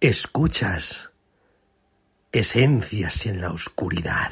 [0.00, 1.10] Escuchas
[2.30, 4.30] esencias en la oscuridad.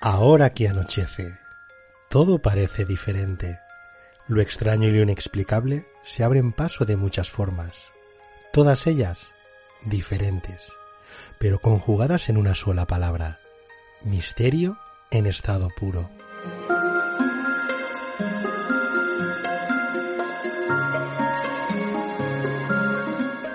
[0.00, 1.47] Ahora que anochece,
[2.08, 3.60] todo parece diferente.
[4.26, 7.92] Lo extraño y lo inexplicable se abren paso de muchas formas,
[8.52, 9.34] todas ellas
[9.84, 10.72] diferentes,
[11.38, 13.40] pero conjugadas en una sola palabra,
[14.02, 14.78] misterio
[15.10, 16.10] en estado puro.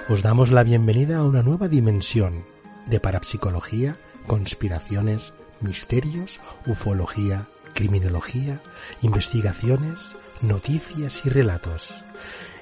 [0.09, 2.45] Os damos la bienvenida a una nueva dimensión
[2.85, 3.97] de parapsicología,
[4.27, 8.61] conspiraciones, misterios, ufología, criminología,
[9.01, 9.99] investigaciones,
[10.41, 11.93] noticias y relatos.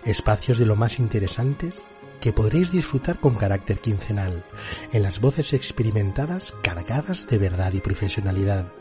[0.06, 1.84] Espacios de lo más interesantes
[2.22, 4.46] que podréis disfrutar con carácter quincenal,
[4.94, 8.72] en las voces experimentadas cargadas de verdad y profesionalidad.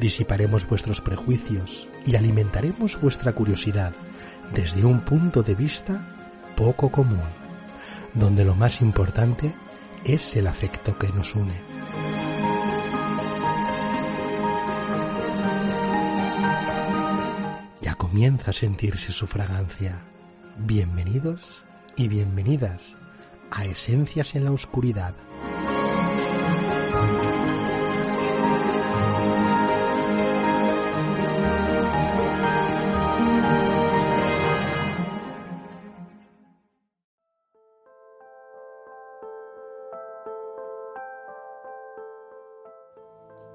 [0.00, 3.94] Disiparemos vuestros prejuicios y alimentaremos vuestra curiosidad
[4.54, 6.08] desde un punto de vista
[6.56, 7.20] poco común,
[8.14, 9.52] donde lo más importante
[10.04, 11.71] es el afecto que nos une.
[18.12, 20.02] Comienza a sentirse su fragancia.
[20.58, 21.64] Bienvenidos
[21.96, 22.94] y bienvenidas
[23.50, 25.14] a Esencias en la Oscuridad.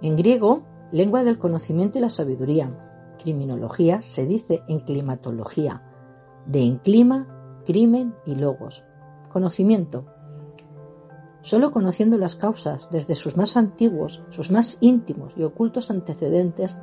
[0.02, 2.87] En griego, lengua del conocimiento y la sabiduría,
[3.18, 5.84] criminología se dice en climatología,
[6.46, 7.28] de en clima,
[7.66, 8.86] crimen y logos.
[9.32, 10.06] Conocimiento.
[11.42, 16.78] Solo conociendo las causas desde sus más antiguos, sus más íntimos y ocultos antecedentes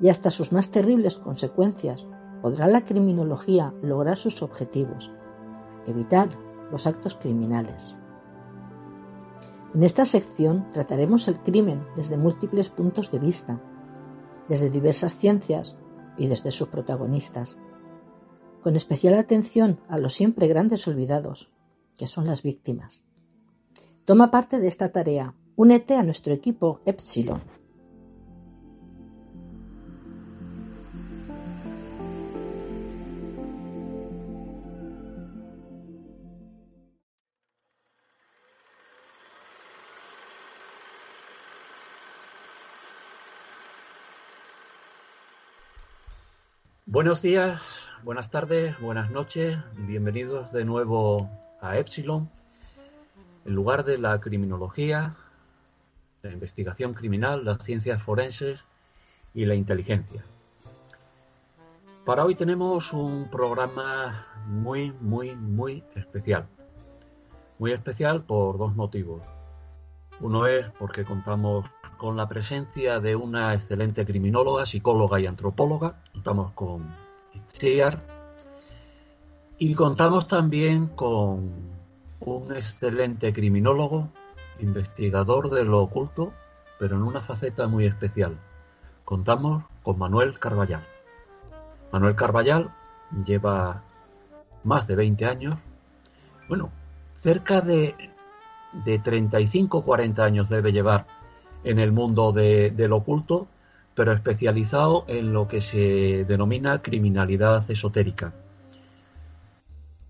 [0.00, 2.06] y hasta sus más terribles consecuencias,
[2.42, 5.10] podrá la criminología lograr sus objetivos,
[5.86, 6.28] evitar
[6.70, 7.96] los actos criminales.
[9.74, 13.60] En esta sección trataremos el crimen desde múltiples puntos de vista,
[14.48, 15.76] desde diversas ciencias
[16.16, 17.58] y desde sus protagonistas,
[18.62, 21.50] con especial atención a los siempre grandes olvidados,
[21.96, 23.04] que son las víctimas.
[24.04, 27.55] Toma parte de esta tarea, únete a nuestro equipo Epsilon.
[46.96, 47.60] Buenos días,
[48.04, 51.28] buenas tardes, buenas noches, bienvenidos de nuevo
[51.60, 52.30] a Epsilon,
[53.44, 55.14] el lugar de la criminología,
[56.22, 58.60] la investigación criminal, las ciencias forenses
[59.34, 60.24] y la inteligencia.
[62.06, 66.46] Para hoy tenemos un programa muy, muy, muy especial.
[67.58, 69.20] Muy especial por dos motivos.
[70.20, 71.66] Uno es porque contamos
[71.98, 76.02] con la presencia de una excelente criminóloga, psicóloga y antropóloga.
[76.26, 76.92] Contamos con
[77.34, 78.00] Itziar.
[79.58, 81.52] Y contamos también con
[82.18, 84.08] un excelente criminólogo,
[84.58, 86.32] investigador de lo oculto,
[86.80, 88.36] pero en una faceta muy especial.
[89.04, 90.82] Contamos con Manuel Carballal.
[91.92, 92.72] Manuel Carballal
[93.24, 93.84] lleva
[94.64, 95.56] más de 20 años,
[96.48, 96.70] bueno,
[97.14, 97.94] cerca de,
[98.84, 101.06] de 35-40 años debe llevar
[101.62, 103.46] en el mundo del oculto,
[103.96, 108.32] pero especializado en lo que se denomina criminalidad esotérica.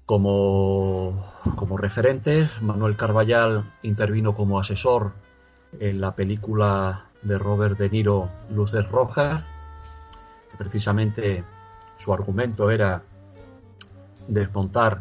[0.05, 1.25] Como,
[1.57, 1.79] como
[2.61, 5.13] Manuel Carballal intervino como asesor
[5.79, 9.45] en la película de Robert De Niro Luces Rojas,
[10.59, 11.45] precisamente
[11.97, 13.03] su argumento era
[14.27, 15.01] desmontar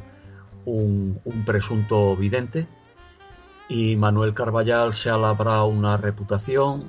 [0.65, 2.67] un, un presunto vidente
[3.67, 6.85] y Manuel Carballal se ha labrado una reputación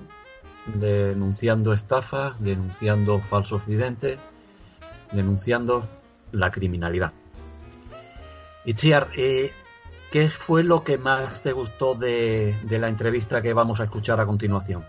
[0.75, 4.19] denunciando estafas, denunciando falsos videntes,
[5.13, 5.89] denunciando
[6.33, 7.13] la criminalidad.
[8.65, 8.75] Y
[9.17, 9.53] eh,
[10.11, 14.27] ¿qué fue lo que más te gustó de, la entrevista que vamos a escuchar a
[14.27, 14.85] continuación?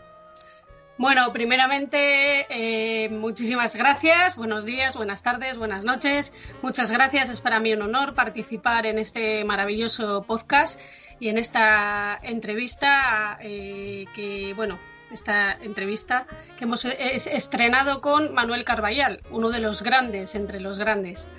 [0.98, 4.36] Bueno, primeramente, eh, muchísimas gracias.
[4.36, 6.34] Buenos días, buenas tardes, buenas noches.
[6.64, 7.30] Muchas gracias.
[7.30, 10.80] Es para mí un honor participar en este maravilloso podcast
[11.20, 14.80] y en esta entrevista eh, que, bueno,
[15.12, 16.28] esta entrevista
[16.58, 21.30] que hemos estrenado con Manuel Carballal, uno de los grandes entre los grandes.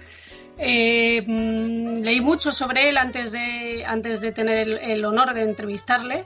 [0.59, 6.25] Eh, mm, leí mucho sobre él antes de, antes de tener el, honor de entrevistarle.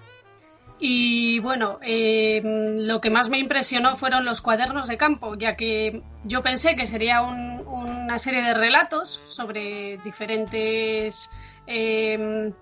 [0.79, 5.57] Y bueno, eh, mm, lo que más me impresionó fueron los cuadernos de campo, ya
[5.57, 11.31] que yo pensé que sería una serie de relatos sobre diferentes,
[11.67, 12.53] eh,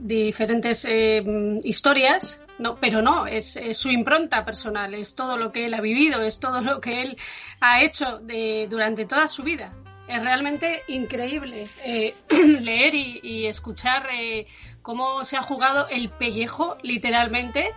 [0.00, 0.86] diferentes
[1.64, 6.22] historias, no, pero no, es, su impronta personal, es todo lo que él ha vivido,
[6.22, 7.18] es todo lo que él
[7.60, 9.72] ha hecho de, durante toda su vida.
[10.06, 12.14] Es realmente increíble eh,
[12.60, 14.46] leer y, escuchar eh,
[14.82, 17.72] cómo se ha jugado el pellejo, literalmente,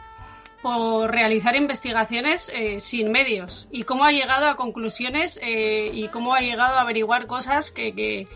[0.62, 3.68] por realizar investigaciones eh, sin medios.
[3.72, 8.28] Y cómo ha llegado a conclusiones y cómo ha llegado a averiguar cosas que,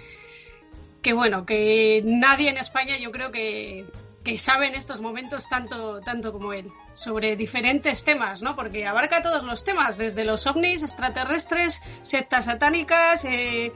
[1.02, 3.86] que, bueno, que nadie en España yo creo que,
[4.22, 8.56] que sabe en estos momentos tanto, tanto como él, sobre diferentes temas, ¿no?
[8.56, 13.72] Porque abarca todos los temas, desde los ovnis, extraterrestres, sectas satánicas, eh,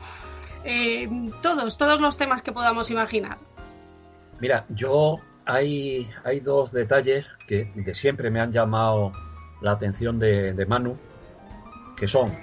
[0.63, 1.09] eh,
[1.41, 3.37] todos, todos los temas que podamos imaginar.
[4.39, 9.13] Mira, yo hay, hay dos detalles que de siempre me han llamado
[9.61, 10.97] la atención de, de Manu,
[11.95, 12.37] que son,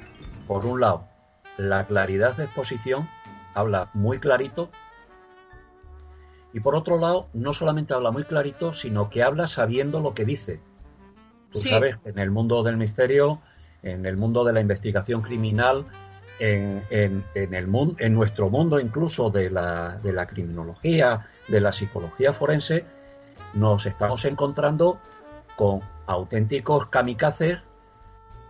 [0.47, 1.07] por un lado,
[1.59, 3.09] la claridad de exposición,
[3.55, 4.71] habla muy clarito,
[6.53, 10.25] y por otro lado, no solamente habla muy clarito, sino que habla sabiendo lo que
[10.25, 10.61] dice.
[11.51, 13.41] Tú sabes, en el mundo del misterio,
[13.83, 15.87] en el mundo de la investigación criminal,
[16.39, 16.83] en,
[17.35, 22.85] el en nuestro mundo incluso de la, de la criminología, de la psicología forense,
[23.55, 24.99] nos estamos encontrando
[25.57, 27.59] con auténticos kamikazes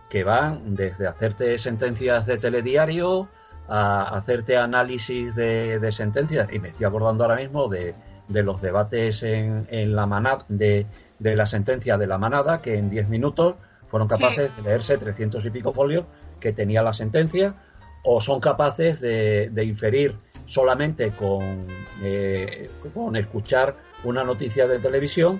[0.09, 3.27] que van desde hacerte sentencias de telediario
[3.67, 7.95] a hacerte análisis de, sentencias, y me estoy acordando ahora mismo de,
[8.27, 10.85] los debates en, la manada, de,
[11.19, 13.57] la sentencia de la manada, que en 10 minutos
[13.87, 16.05] fueron capaces de leerse 300 y pico folios
[16.39, 17.55] que tenía la sentencia,
[18.03, 21.65] o son capaces de, inferir solamente con,
[22.03, 25.39] eh, con escuchar una noticia de televisión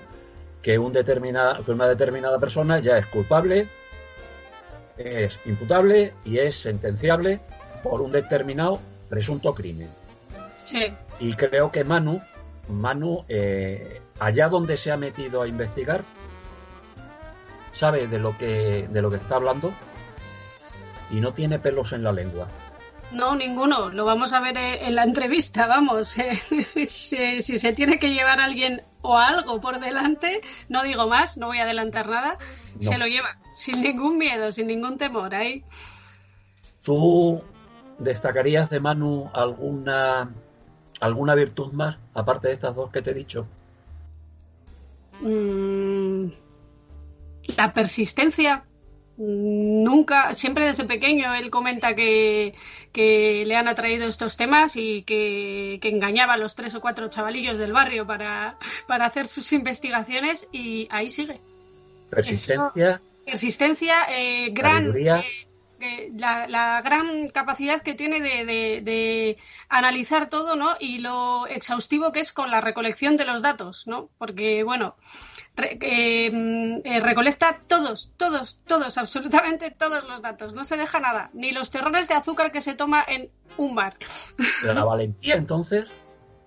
[0.62, 3.68] que, un determinada, que una determinada persona ya es culpable,
[4.98, 7.42] es imputable y es sentenciable
[7.84, 9.90] por un determinado presunto crimen.
[10.58, 10.94] Sí.
[11.20, 12.22] Y creo que Manu,
[12.70, 16.04] Manu, eh, allá donde se ha metido a investigar,
[17.74, 19.74] sabe de lo que de lo que está hablando
[21.12, 22.48] y no tiene pelos en la lengua.
[23.12, 23.90] No, ninguno.
[23.90, 26.08] Lo vamos a ver eh, en la entrevista, vamos.
[26.88, 31.48] si, se tiene que llevar a alguien o algo por delante, no digo más, no
[31.48, 32.38] voy a adelantar nada,
[32.80, 35.36] se lo lleva sin ningún miedo, sin ningún temor.
[35.36, 35.64] Ahí.
[36.82, 37.44] Tú
[38.04, 40.30] ¿Destacarías de Manu alguna,
[41.00, 43.48] alguna virtud más, aparte de estas dos que te he dicho?
[45.22, 46.28] Mm,
[47.56, 48.66] la persistencia.
[49.16, 52.56] Nunca, siempre desde pequeño él comenta que,
[52.94, 57.72] le han atraído estos temas y que, engañaba a los tres o cuatro chavalillos del
[57.72, 58.58] barrio para,
[58.88, 61.40] para hacer sus investigaciones y ahí sigue.
[62.10, 63.02] Persistencia.
[63.26, 64.94] persistencia, eh, gran,
[66.16, 69.38] la, gran capacidad que tiene de,
[69.70, 70.76] analizar todo, ¿no?
[70.80, 74.10] Y lo exhaustivo que es con la recolección de los datos, ¿no?
[74.18, 74.96] Porque, bueno,
[75.58, 81.52] eh, eh, recolecta todos, todos, todos, absolutamente todos los datos, no se deja nada, ni
[81.52, 83.98] los terrones de azúcar que se toma en un bar.
[84.64, 85.86] La valentía, entonces.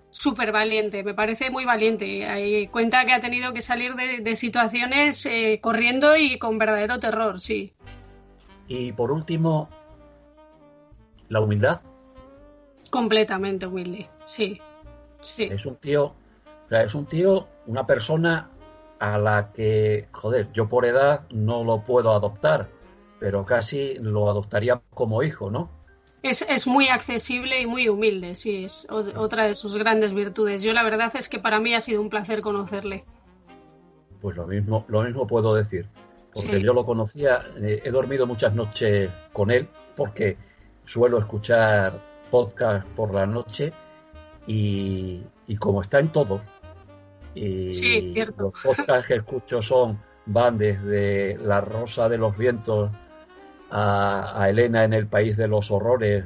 [0.09, 2.67] Súper valiente, me parece muy valiente.
[2.71, 7.73] cuenta que ha tenido que salir de, situaciones eh, corriendo y con verdadero terror, sí.
[8.67, 9.69] Y por último,
[11.29, 11.81] la humildad.
[12.91, 14.59] Completamente humilde, sí.
[15.21, 15.43] sí.
[15.43, 16.13] Es un tío,
[16.69, 18.49] es un tío, una persona
[18.99, 22.69] a la que, joder, yo por edad no lo puedo adoptar,
[23.19, 25.69] pero casi lo adoptaría como hijo, ¿no?
[26.23, 30.63] Es, es, muy accesible y muy humilde, sí, es otra de sus grandes virtudes.
[30.63, 33.05] Yo la verdad es que para mí ha sido un placer conocerle.
[34.21, 35.87] Pues lo mismo, lo mismo puedo decir
[36.41, 40.37] porque yo lo conocía, eh, he dormido muchas noches con él, porque
[40.85, 43.73] suelo escuchar podcast por la noche
[44.45, 45.21] y,
[45.59, 46.41] como está en todos,
[47.35, 48.51] y sí, cierto.
[48.53, 52.91] los podcasts que escucho son van desde La Rosa de los Vientos
[53.69, 56.25] a, Elena en el País de los Horrores,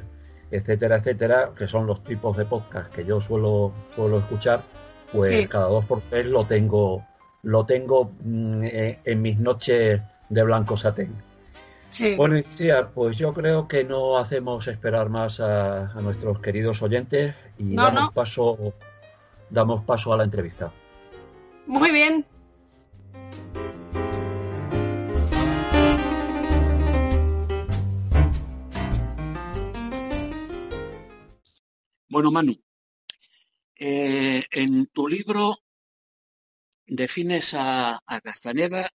[0.50, 4.62] etcétera, etcétera, que son los tipos de podcast que yo suelo, suelo escuchar,
[5.12, 7.04] pues cada dos por tres lo tengo,
[7.42, 11.14] lo tengo mm, eh, en mis noches de blanco satén.
[12.16, 12.40] Bueno,
[12.94, 18.56] pues yo creo que no hacemos esperar más a, nuestros queridos oyentes y damos paso
[19.50, 20.72] damos paso a la entrevista.
[21.66, 22.24] Muy bien.
[32.08, 32.54] Bueno, Manu,
[33.78, 35.61] eh, en tu libro
[36.94, 38.90] defines a, a Castañeda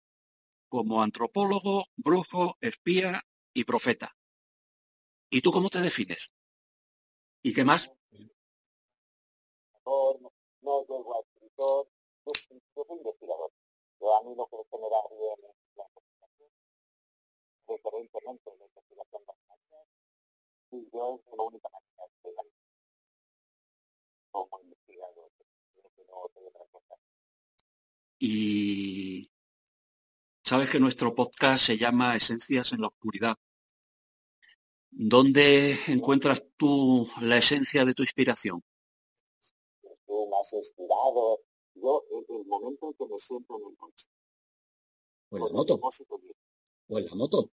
[0.69, 3.21] como antropólogo, brujo, espía
[3.53, 4.15] y profeta.
[5.31, 6.29] ¿Y tú cómo te defines?
[7.41, 7.91] ¿Y qué más?
[9.85, 10.19] No,
[10.61, 11.87] no llego a escritor,
[12.25, 13.51] la investigación,
[20.71, 21.69] y yo la única
[24.31, 25.31] como investigador.
[28.19, 29.29] Y
[30.47, 33.35] Sabes que nuestro podcast se llama Esencias en la Oscuridad.
[34.89, 38.63] ¿Dónde encuentras tú la esencia de tu inspiración?
[39.83, 41.41] Estoy más inspirado.
[41.75, 44.07] Yo, en el momento en que me siento en el coche.
[45.31, 45.79] ¿O en la moto?
[46.87, 47.49] ¿O en la moto?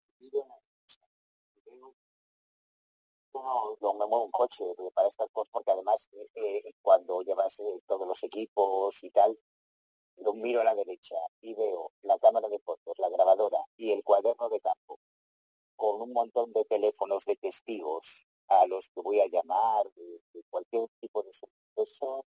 [3.33, 4.65] No, no me muevo un coche
[4.95, 9.35] para estas cosas, porque además eh, eh, cuando llevas eh, todos los equipos y tal,
[10.17, 14.03] lo miro a la derecha y veo la cámara de fotos, la grabadora y el
[14.03, 14.99] cuaderno de campo
[15.77, 20.89] con un montón de teléfonos de testigos a los que voy a llamar de, cualquier
[21.01, 22.25] tipo de suceso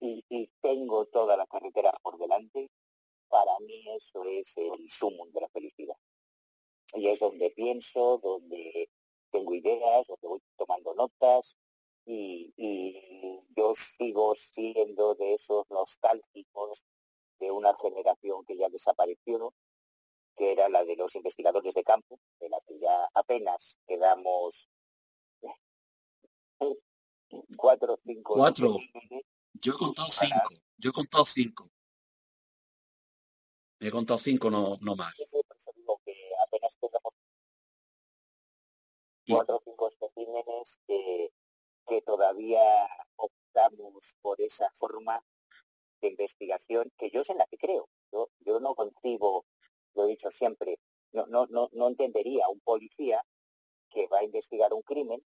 [0.00, 2.68] y, y, tengo toda la carretera por delante,
[3.28, 5.96] para mí eso es el sumo de la felicidad.
[6.94, 8.90] Y es donde pienso, donde
[9.30, 11.56] tengo ideas, donde voy tomando notas
[12.06, 16.84] y, y yo sigo siendo de esos nostálgicos
[17.40, 19.52] de una generación que ya desapareció,
[20.36, 24.70] que era la de los investigadores de campo, de la que ya apenas quedamos
[27.56, 28.34] cuatro o cinco.
[28.34, 28.78] Cuatro.
[29.54, 30.48] Yo he contado cinco.
[30.78, 31.70] Yo he contado cinco.
[33.80, 35.12] He contado cinco, no, no más.
[35.74, 36.14] digo que
[36.46, 37.14] apenas quedamos
[39.28, 41.32] cuatro o cinco especímenes que,
[41.86, 42.62] que todavía
[43.16, 45.22] optamos por esa forma
[46.00, 47.88] de investigación que yo es en la que creo.
[48.12, 49.46] Yo, yo no concibo,
[49.94, 50.78] lo he dicho siempre,
[51.12, 53.22] no, no, no, no entendería un policía
[53.90, 55.24] que va a investigar un crimen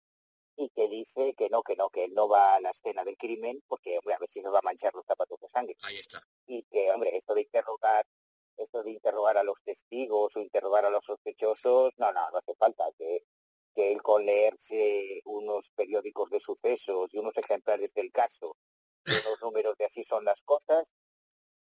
[0.57, 3.17] y que dice que no, que no, que él no va a la escena del
[3.17, 5.75] crimen porque, hombre, a ver si se va a manchar los zapatos de sangre.
[5.83, 6.21] Ahí está.
[6.47, 8.05] Y que, hombre, esto de interrogar,
[8.57, 12.55] esto de interrogar a los testigos o interrogar a los sospechosos, no, no, no hace
[12.55, 13.23] falta que,
[13.77, 18.57] que él con leerse unos periódicos de sucesos y unos ejemplares del caso
[19.07, 20.91] unos números de así son las cosas,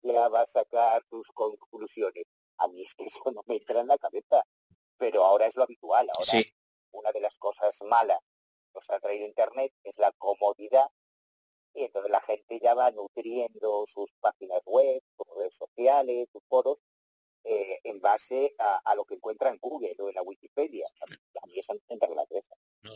[0.02, 2.24] ya va a sacar tus conclusiones.
[2.58, 4.42] A mí es que eso no me entra en la cabeza,
[4.96, 6.08] pero ahora es lo habitual.
[6.14, 6.44] Ahora,
[6.92, 10.88] una de las cosas malas que nos ha traído Internet es la comodidad
[11.74, 16.80] y entonces la gente ya va nutriendo sus páginas web, sus redes sociales, sus foros,
[17.50, 20.86] eh, en base a, lo que encuentra en Google o en la Wikipedia.
[21.00, 22.54] A mí eso me en la cabeza.
[22.82, 22.92] No,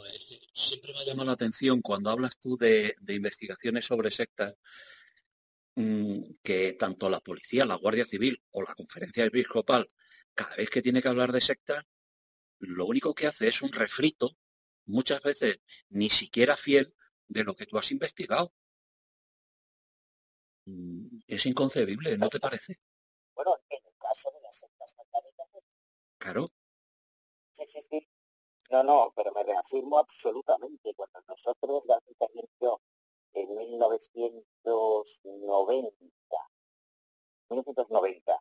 [0.53, 4.55] siempre me ha llamado la atención cuando hablas tú de, investigaciones sobre sectas,
[5.77, 9.89] mm, que tanto la policía, la Guardia Civil o la conferencia episcopal,
[10.35, 11.85] cada vez que tiene que hablar de sectas,
[12.59, 14.37] lo único que hace es un refrito,
[14.85, 16.95] muchas veces ni siquiera fiel,
[17.27, 18.53] de lo que tú has investigado.
[20.67, 22.79] Mm, es inconcebible, ¿no te parece?
[23.35, 25.49] Bueno, en el caso de las sectas satánicas.
[26.23, 26.47] Claro.
[27.53, 28.09] Sí, sí, sí.
[28.71, 30.95] No, no, pero me reafirmo absolutamente.
[30.95, 32.01] Cuando nosotros, la
[32.61, 32.81] yo,
[33.33, 35.97] en 1990,
[37.51, 38.41] 1990,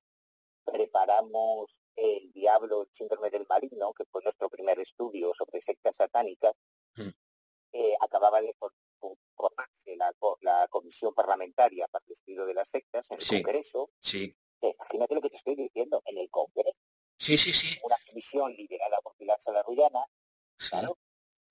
[0.63, 6.53] preparamos El Diablo, el síndrome del marino, que fue nuestro primer estudio sobre sectas satánicas,
[6.95, 7.09] mm.
[7.73, 8.55] eh, acababa de
[9.35, 13.89] formarse la, la, comisión parlamentaria para el estudio de las sectas en el Congreso.
[13.99, 14.37] Sí.
[14.61, 16.77] imagínate lo que te estoy diciendo, en el Congreso.
[17.21, 17.77] Sí, sí, sí.
[17.83, 20.03] Una comisión liderada por Pilar Salaruyana,
[20.57, 20.97] Claro.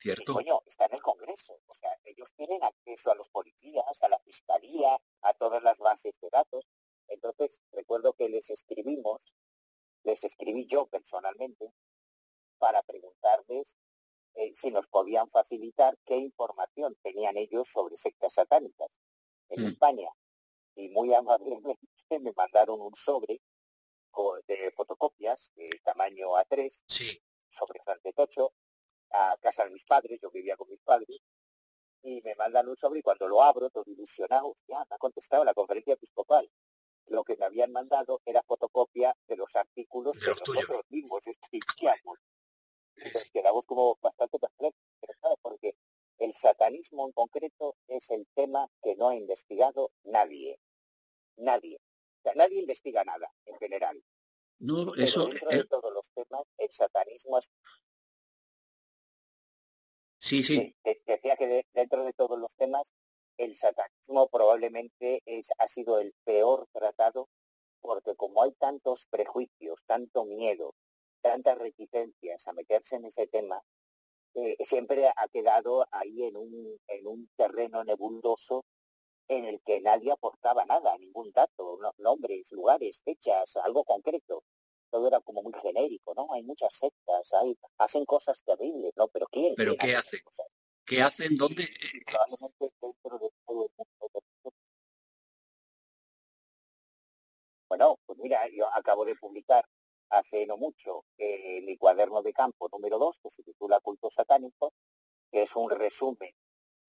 [0.01, 0.35] Cierto.
[0.35, 1.61] coño, está en el Congreso.
[1.65, 6.13] O sea, ellos tienen acceso a los policías, a la fiscalía, a todas las bases
[6.21, 6.67] de datos.
[7.07, 9.33] Entonces, recuerdo que les escribimos,
[10.03, 11.73] les escribí yo personalmente,
[12.59, 13.77] para preguntarles
[14.35, 18.89] eh, si nos podían facilitar qué información tenían ellos sobre sectas satánicas
[19.51, 19.67] en mm.
[19.67, 20.09] España.
[20.75, 21.79] Y muy amablemente
[22.21, 23.41] me mandaron un sobre
[24.47, 27.23] de fotocopias de tamaño A3 sí.
[27.49, 28.53] sobre San Tocho
[29.13, 31.21] a casa de mis padres, yo vivía con mis padres,
[32.03, 35.45] y me mandan un sobre y cuando lo abro, todo ilusionado, ya me ha contestado
[35.45, 36.51] la conferencia episcopal.
[37.07, 42.19] Lo que me habían mandado era fotocopia de los artículos que nosotros mismos escribíamos.
[42.97, 44.79] Entonces quedamos como bastante perplejos,
[45.43, 45.75] porque
[46.19, 50.59] el satanismo en concreto es el tema que no ha investigado nadie.
[51.37, 51.81] Nadie.
[52.23, 54.03] Sea, nadie investiga nada en general.
[54.59, 55.27] No, eso.
[55.27, 57.51] dentro de todos los temas, el satanismo es
[60.23, 60.77] Sí, sí.
[60.85, 62.83] decía que dentro de todos los temas,
[63.39, 67.31] el satanismo probablemente es, ha sido el peor tratado
[67.81, 70.75] porque como hay tantos prejuicios, tanto miedo,
[71.23, 73.63] tantas reticencias a meterse en ese tema,
[74.35, 78.67] eh, siempre ha quedado ahí en un, en un terreno nebuloso
[79.31, 84.43] en el que nadie aportaba nada, ningún dato, nombres, lugares, fechas, algo concreto
[84.91, 86.27] todo era como muy genérico, ¿no?
[86.33, 89.09] Hay muchas sectas, hay, hacen cosas terribles, ¿no?
[89.09, 89.55] Pero ¿quién?
[89.57, 90.21] ¿Pero qué hacen?
[90.85, 91.37] ¿Qué hacen?
[91.37, 91.69] ¿Dónde?
[92.05, 94.55] Probablemente dentro de todo el mundo.
[97.69, 99.65] Bueno, pues mira, yo acabo de publicar
[100.11, 104.73] hace no mucho eh, mi cuaderno de campo número 2, que se titula Culto Satánico,
[105.31, 106.35] que es un resumen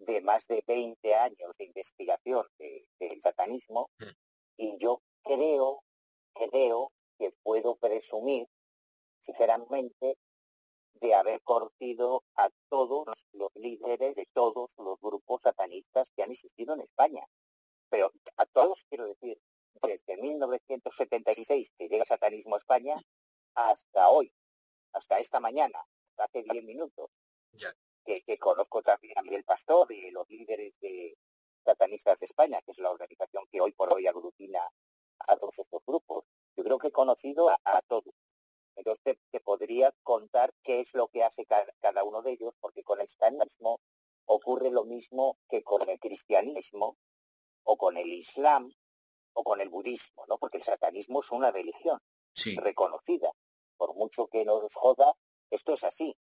[0.05, 4.09] de más de 20 años de investigación del satanismo, mm.
[4.57, 5.83] y yo creo,
[6.33, 8.47] creo que puedo presumir,
[9.19, 10.17] sinceramente,
[10.95, 16.73] de haber conocido a todos los líderes de todos los grupos satanistas que han existido
[16.73, 17.25] en España.
[17.89, 19.39] Pero a todos quiero decir,
[19.81, 22.95] desde 1976 que llega el satanismo a España
[23.55, 24.31] hasta hoy,
[24.93, 25.83] hasta esta mañana,
[26.17, 27.09] hace 10 minutos,
[28.05, 31.15] Que, que, conozco también a Miguel Pastor y los líderes de
[31.63, 34.59] satanistas de España, que es la organización que hoy por hoy aglutina
[35.27, 36.25] a todos estos grupos.
[36.55, 38.13] Yo creo que he conocido a, todos.
[38.75, 43.01] Entonces te, podría contar qué es lo que hace cada, uno de ellos, porque con
[43.01, 43.79] el satanismo
[44.25, 46.97] ocurre lo mismo que con el cristianismo
[47.63, 48.71] o con el islam
[49.33, 50.37] o con el budismo, ¿no?
[50.37, 51.99] Porque el satanismo es una religión
[52.57, 53.31] reconocida.
[53.77, 55.13] Por mucho que nos joda,
[55.49, 56.15] esto es así.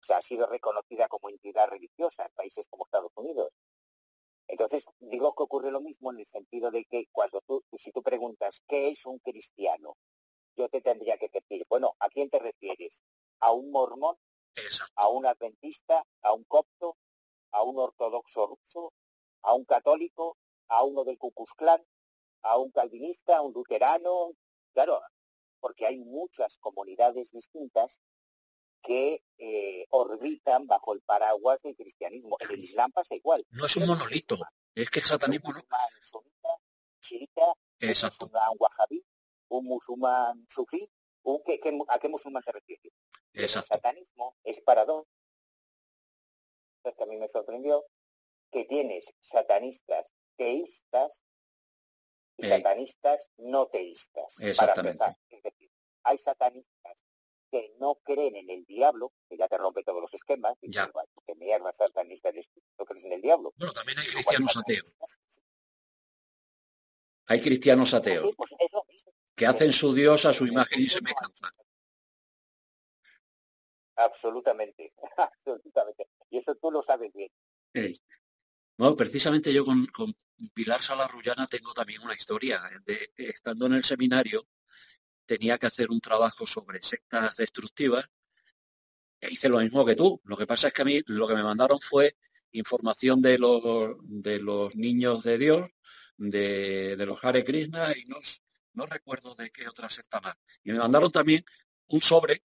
[0.00, 3.52] O sea, ha sido reconocida como entidad religiosa en países como Estados Unidos.
[4.48, 8.02] Entonces, digo que ocurre lo mismo en el sentido de que cuando tú, si tú
[8.02, 9.96] preguntas, ¿qué es un cristiano?
[10.56, 13.04] Yo te tendría que decir, bueno, ¿a quién te refieres?
[13.40, 14.16] ¿A un mormón?
[14.96, 16.04] ¿A un adventista?
[16.22, 16.96] ¿A un copto?
[17.52, 18.92] ¿A un ortodoxo ruso?
[19.42, 20.36] ¿A un católico?
[20.68, 21.84] ¿A uno del Ku Klux Klan?
[22.42, 23.36] ¿A un calvinista?
[23.36, 24.32] ¿A un luterano?
[24.72, 25.00] Claro,
[25.60, 28.00] porque hay muchas comunidades distintas
[28.82, 32.36] que eh, orbitan bajo el paraguas del cristianismo.
[32.40, 33.46] En el Islam pasa igual.
[33.50, 34.38] No es un monolito,
[34.74, 35.60] es que el satanismo no.
[35.60, 35.66] un
[37.88, 39.04] musulmán wahabí,
[39.48, 40.90] un musulmán sufí,
[41.22, 41.40] un,
[41.88, 42.90] ¿a qué musulmán se refiere?
[43.32, 45.06] El satanismo es para dos,
[46.82, 47.84] que a mí me sorprendió,
[48.50, 51.22] que tienes satanistas teístas
[52.36, 54.34] y satanistas no teístas.
[54.40, 54.98] Exactamente.
[54.98, 55.70] Para Es decir,
[56.02, 57.04] hay satanistas
[57.50, 60.90] que no creen en el diablo, que ya te rompe todos los esquemas, y ya.
[61.26, 63.52] que mierda satanista eres no crees en el diablo.
[63.56, 64.96] Bueno, también hay cristianos ateos.
[67.26, 68.54] Hay cristianos ateos pues
[69.36, 71.50] que hacen su Dios a su imagen y semejanza.
[73.96, 76.08] Absolutamente, absolutamente.
[76.30, 77.30] Y eso tú lo sabes bien.
[78.76, 80.14] Bueno, precisamente yo con, con
[80.54, 82.62] Pilar Salarrullana tengo también una historia.
[82.84, 84.46] De, estando en el seminario,
[85.30, 88.04] tenía que hacer un trabajo sobre sectas destructivas
[89.20, 90.20] e hice lo mismo que tú.
[90.24, 92.16] Lo que pasa es que a mí lo que me mandaron fue
[92.50, 93.62] información de los,
[94.02, 95.70] de los niños de Dios,
[96.16, 98.16] de, los Hare Krishna y no,
[98.72, 100.34] no recuerdo de qué otra secta más.
[100.64, 101.44] Y me mandaron también
[101.86, 102.42] un sobre,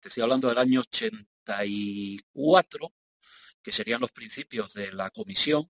[0.00, 2.92] que estoy hablando del año 84,
[3.60, 5.68] que serían los principios de la comisión,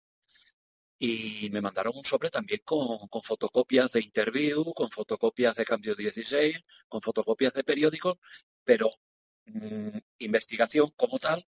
[1.04, 6.56] y me mandaron un sobre también con, fotocopias de interview, con fotocopias de cambio 16,
[6.88, 8.18] con fotocopias de periódicos,
[8.62, 8.88] pero
[9.46, 11.44] mm, investigación como tal,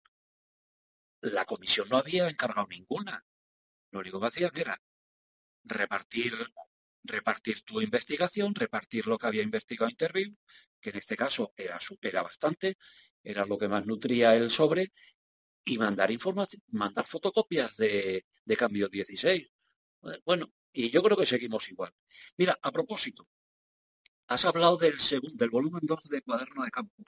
[1.20, 3.24] la comisión no había encargado ninguna.
[3.92, 4.82] Lo único que hacían era
[5.62, 6.34] repartir,
[7.04, 10.32] repartir tu investigación, repartir lo que había investigado interview,
[10.80, 12.76] que en este caso era, era bastante,
[13.22, 14.92] era lo que más nutría el sobre,
[15.64, 19.50] y mandar información, mandar fotocopias de, de cambio 16.
[20.24, 21.94] Bueno, y yo creo que seguimos igual.
[22.36, 23.24] Mira, a propósito,
[24.26, 27.02] has hablado del segundo, del volumen 2 de Cuaderno de Campo.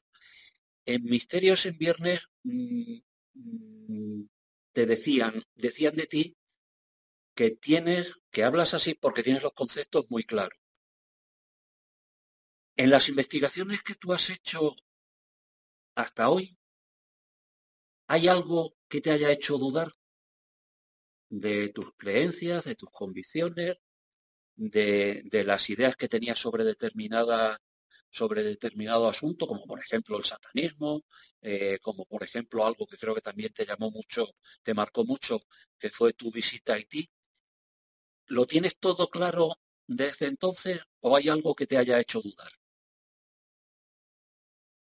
[0.85, 2.99] En Misterios en Viernes mm,
[3.35, 4.29] mm,
[4.73, 6.37] te decían, decían de ti
[7.35, 10.59] que tienes, que hablas así porque tienes los conceptos muy claros.
[12.77, 14.77] En las investigaciones que tú has hecho
[15.95, 16.56] hasta hoy,
[18.07, 19.93] ¿hay algo que te haya hecho dudar
[21.29, 23.77] de tus creencias, de tus convicciones,
[24.57, 27.61] de, las ideas que tenías sobre determinada
[28.11, 31.03] sobre determinado asunto, como por ejemplo el satanismo,
[31.43, 34.29] eh, como por ejemplo algo que creo que también te llamó mucho,
[34.63, 35.41] te marcó mucho,
[35.79, 37.11] que fue tu visita a Haití.
[38.29, 42.51] ¿Lo tienes todo claro desde entonces o hay algo que te haya hecho dudar?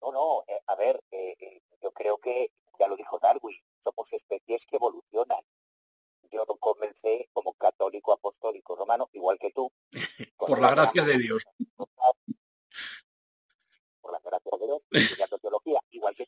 [0.01, 4.65] No, no, eh, a ver, eh, yo creo que, ya lo dijo Darwin, somos especies
[4.65, 5.43] que evolucionan.
[6.31, 9.71] Yo comencé como católico apostólico romano, igual que tú.
[10.37, 11.43] Por la gracia de Dios
[14.01, 16.27] por la gracia de Dios, estudiando teología, igual que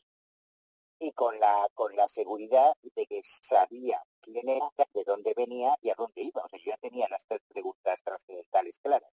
[1.00, 5.90] y con la con la seguridad de que sabía quién era, de dónde venía y
[5.90, 6.44] a dónde iba.
[6.44, 9.10] O sea, yo ya tenía las tres preguntas trascendentales claras.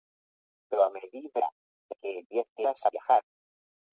[0.68, 1.50] Pero a medida
[2.00, 3.24] que empiezas a viajar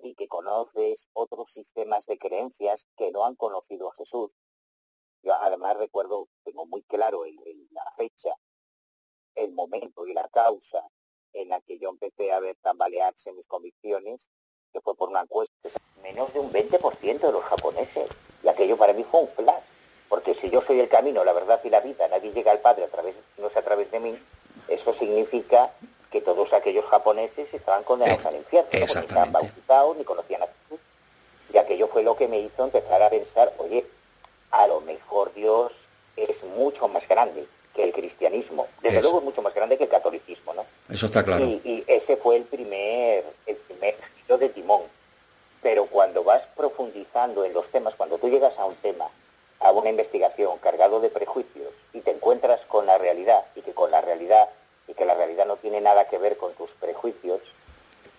[0.04, 4.32] y que conoces otros sistemas de creencias que no han conocido a Jesús,
[5.24, 7.36] yo además recuerdo, tengo muy claro el,
[7.72, 8.34] la fecha,
[9.36, 10.88] el momento y la causa
[11.34, 14.30] en la que yo empecé a ver tambalearse mis convicciones
[14.74, 15.70] que fue por una encuesta,
[16.02, 18.10] menos de un 20% de los japoneses.
[18.44, 19.64] Y aquello para mí fue un flash,
[20.10, 22.86] porque si yo soy el camino, la verdad y la vida, nadie llega al Padre
[22.86, 24.18] a través, no es a través de mí,
[24.68, 25.74] eso significa
[26.12, 30.47] que todos aquellos japoneses estaban condenados al infierno, no porque estaban bautizados ni conocían a
[30.47, 30.80] Jesús.
[31.54, 33.86] Y aquello fue lo que me hizo empezar a pensar, oye,
[34.52, 35.71] a lo mejor Dios
[36.17, 38.67] es mucho más grande que el cristianismo.
[38.82, 40.65] Desde luego es mucho más grande que el catolicismo, ¿no?
[40.89, 41.45] Eso está claro.
[41.45, 44.82] Y, ese fue el primer, el primer giro de timón.
[45.62, 49.10] Pero cuando vas profundizando en los temas, cuando tú llegas a un tema,
[49.62, 53.91] a una investigación cargado de prejuicios y te encuentras con la realidad y que con
[53.91, 54.50] la realidad
[54.91, 57.41] y que la realidad no tiene nada que ver con tus prejuicios,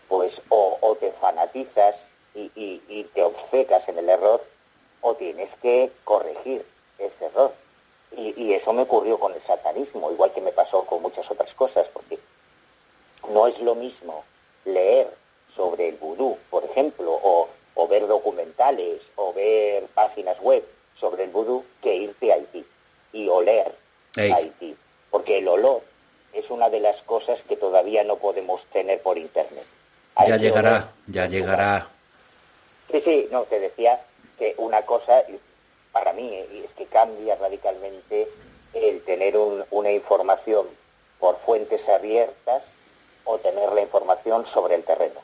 [0.08, 4.44] pues o, te fanatizas y, y te obcecas en el error
[5.02, 6.64] o tienes que corregir
[6.98, 7.52] ese error.
[8.16, 11.88] Y, eso me ocurrió con el satanismo, igual que me pasó con muchas otras cosas,
[11.88, 12.18] porque
[13.30, 14.24] no es lo mismo
[14.64, 15.08] leer
[15.54, 17.48] sobre el vudú, por ejemplo, o,
[17.88, 22.64] ver documentales o ver páginas web sobre el vudú que irte a Haití
[23.12, 23.74] y oler
[24.16, 24.74] a Haití,
[25.10, 25.82] porque el olor
[26.32, 29.64] es una de las cosas que todavía no podemos tener por internet.
[30.26, 31.88] ya llegará, ya llegará.
[32.90, 34.00] Sí, sí, no, te decía
[34.38, 35.24] que una cosa,
[35.92, 38.28] para mí es que cambia radicalmente
[38.72, 39.36] el tener
[39.70, 40.66] una información
[41.20, 42.64] por fuentes abiertas
[43.24, 45.20] o tener la información sobre el terreno.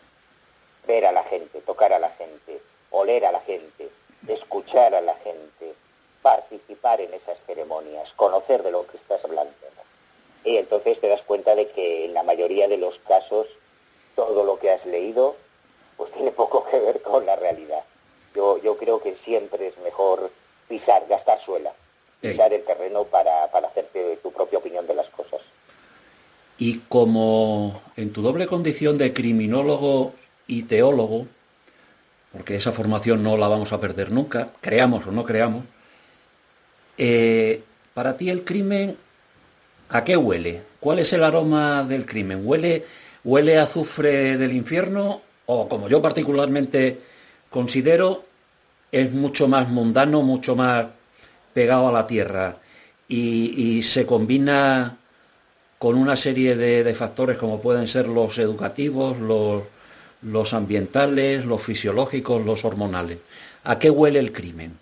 [0.87, 3.91] Ver a la gente, tocar a la gente, oler a la gente,
[4.27, 5.75] escuchar a la gente,
[6.23, 9.53] participar en esas ceremonias, conocer de lo que estás hablando.
[10.49, 13.47] Y entonces te das cuenta de que en la mayoría de los casos
[14.17, 15.37] todo lo que has leído
[15.99, 17.85] pues tiene poco que ver con la realidad.
[18.35, 20.31] Yo, yo creo que siempre es mejor
[20.67, 21.75] pisar, gastar suela,
[22.23, 25.43] pisar el terreno para, para hacerte tu propia opinión de las cosas.
[26.57, 30.15] Y como en tu doble condición de criminólogo
[30.47, 31.27] y teólogo,
[32.33, 35.65] porque esa formación no la vamos a perder nunca, creamos o no creamos,
[36.97, 38.97] eh, para ti el crimen,
[39.89, 40.63] ¿a qué huele?
[40.81, 42.43] ¿Cuál es el aroma del crimen?
[42.45, 42.85] ¿Huele,
[43.25, 45.23] ¿Huele a azufre del infierno?
[45.47, 47.01] O como yo particularmente
[47.51, 48.25] considero,
[48.93, 50.87] es mucho más mundano, mucho más
[51.53, 52.59] pegado a la tierra
[53.09, 54.99] y, se combina
[55.79, 59.63] con una serie de, factores como pueden ser los educativos, los,
[60.23, 63.19] los ambientales, los fisiológicos, los hormonales.
[63.65, 64.79] ¿A qué huele el crimen?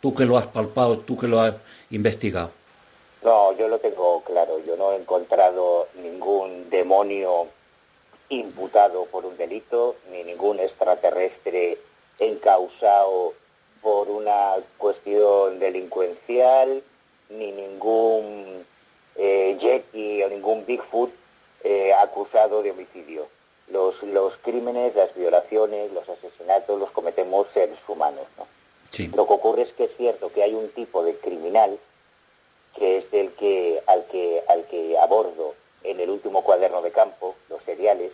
[0.00, 1.54] Tú que lo has palpado, tú que lo has
[1.90, 2.52] investigado.
[3.24, 4.58] No, yo lo tengo claro.
[4.58, 7.48] Yo no he encontrado ningún demonio
[8.28, 11.78] imputado por un delito, ni ningún extraterrestre
[12.18, 13.32] encausado
[13.80, 16.82] por una cuestión delincuencial,
[17.30, 18.66] ni ningún
[19.16, 21.10] eh, Yeti o ningún Bigfoot
[21.62, 23.26] eh, acusado de homicidio.
[23.68, 28.26] Los, los crímenes, las violaciones, los asesinatos los cometemos seres humanos.
[28.36, 28.46] ¿no?
[29.16, 31.78] Lo que ocurre es que es cierto que hay un tipo de criminal
[32.76, 37.36] que es el que al que al que abordo en el último cuaderno de campo,
[37.48, 38.12] los seriales,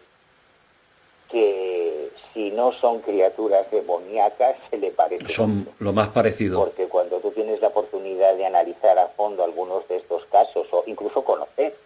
[1.31, 5.33] que si no son criaturas demoníacas se le parece.
[5.33, 6.59] Son lo más parecido.
[6.59, 10.83] Porque cuando tú tienes la oportunidad de analizar a fondo algunos de estos casos o
[10.87, 11.77] incluso conocer,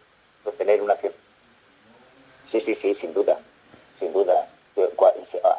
[0.44, 1.18] o tener una cierta...
[2.50, 3.38] Sí, sí, sí, sin duda,
[3.98, 4.48] sin duda.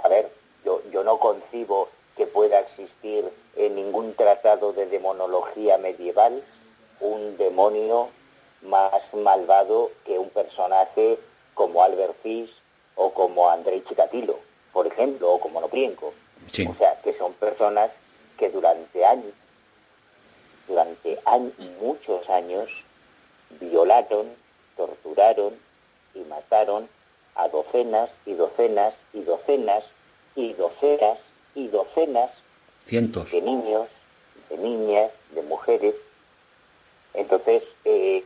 [0.04, 0.32] A ver,
[0.64, 6.44] yo, yo no concibo que pueda existir en ningún tratado de demonología medieval
[7.00, 8.10] un demonio
[8.62, 11.20] más malvado que un personaje
[11.54, 12.52] como Albert Fish
[12.96, 14.40] o como Andrei Chikatilo,
[14.74, 16.14] por ejemplo, o como Noprienko.
[16.70, 17.92] O sea, que son personas
[18.38, 19.34] que durante años,
[20.68, 22.72] durante años, muchos años,
[23.60, 24.28] violaron,
[24.78, 25.56] torturaron
[26.14, 26.88] y mataron
[27.36, 29.84] a docenas y docenas y docenas
[30.36, 31.20] y docenas
[31.54, 32.32] y docenas
[32.88, 33.32] Cientos.
[33.32, 33.88] de niños,
[34.50, 35.96] de niñas, de mujeres.
[37.16, 38.24] Entonces, eh,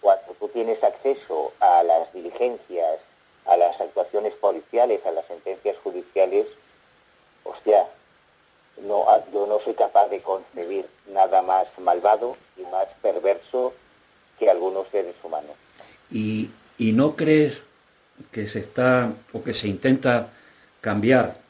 [0.00, 3.00] cuando tú tienes acceso a las diligencias,
[3.46, 6.46] a las actuaciones policiales, a las sentencias judiciales,
[7.44, 7.88] hostia,
[9.08, 13.72] ah, yo no soy capaz de concebir nada más malvado y más perverso
[14.38, 15.56] que algunos seres humanos.
[16.10, 17.58] ¿Y, y no crees
[18.30, 20.30] que se está o que se intenta
[20.80, 21.42] cambiar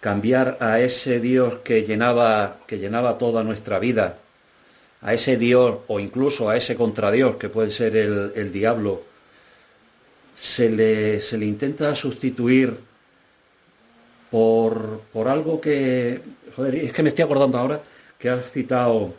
[0.00, 4.18] cambiar a ese Dios que llenaba que llenaba toda nuestra vida
[5.04, 9.02] a ese Dios o incluso a ese contradios que puede ser el, el diablo
[10.34, 12.76] se le, se le intenta sustituir
[14.30, 16.20] por, por algo que
[16.56, 17.80] joder, es que me estoy acordando ahora
[18.18, 19.14] que has citado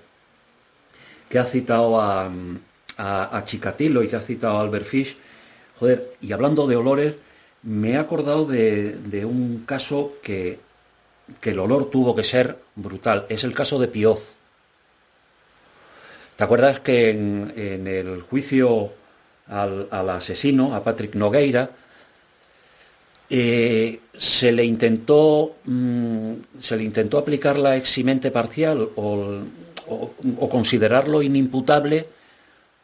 [1.29, 2.29] que ha citado a,
[2.97, 5.15] a, a y que ha citado a Albert Fish
[5.79, 7.15] Joder, y hablando de olores,
[7.63, 10.59] me he acordado de, un caso que,
[11.41, 13.25] que, el olor tuvo que ser brutal.
[13.29, 14.35] Es el caso de Pioz.
[16.35, 18.91] ¿Te acuerdas que en, el juicio
[19.47, 21.69] al, asesino, a Patrick Nogueira,
[23.29, 29.39] eh, se le intentó mm, se le intentó aplicar la eximente parcial o,
[29.87, 32.07] o considerarlo inimputable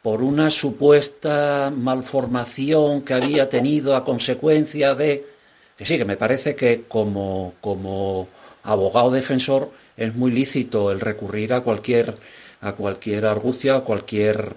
[0.02, 5.26] por una supuesta malformación que había tenido a consecuencia de...
[5.78, 8.28] Que sí, que me parece que como, como
[8.64, 12.16] abogado defensor es muy lícito el recurrir a cualquier,
[12.62, 14.54] a cualquier argucia, a cualquier,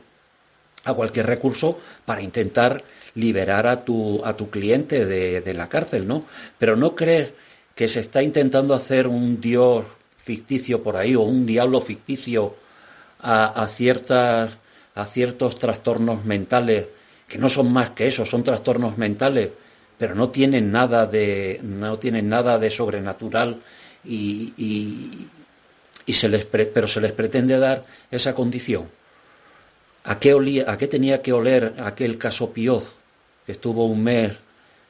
[0.86, 2.84] a cualquier recurso para intentar
[3.16, 6.26] liberar a tu, a tu cliente de, la cárcel, ¿no?
[6.58, 7.32] Pero no crees
[7.76, 9.86] que se está intentando hacer un dios
[10.24, 12.56] ficticio por ahí o un diablo ficticio
[13.20, 14.52] a ciertas
[14.96, 16.86] a ciertos trastornos mentales
[17.28, 19.50] que no son más que eso, son trastornos mentales,
[19.98, 23.62] pero no tienen nada de, no tienen nada de sobrenatural
[24.04, 25.28] y,
[26.14, 28.90] se les pero se les pretende dar esa condición.
[30.04, 32.94] ¿A qué, olía, ¿A qué tenía que oler aquel caso Pioz,
[33.46, 34.34] que estuvo un mes,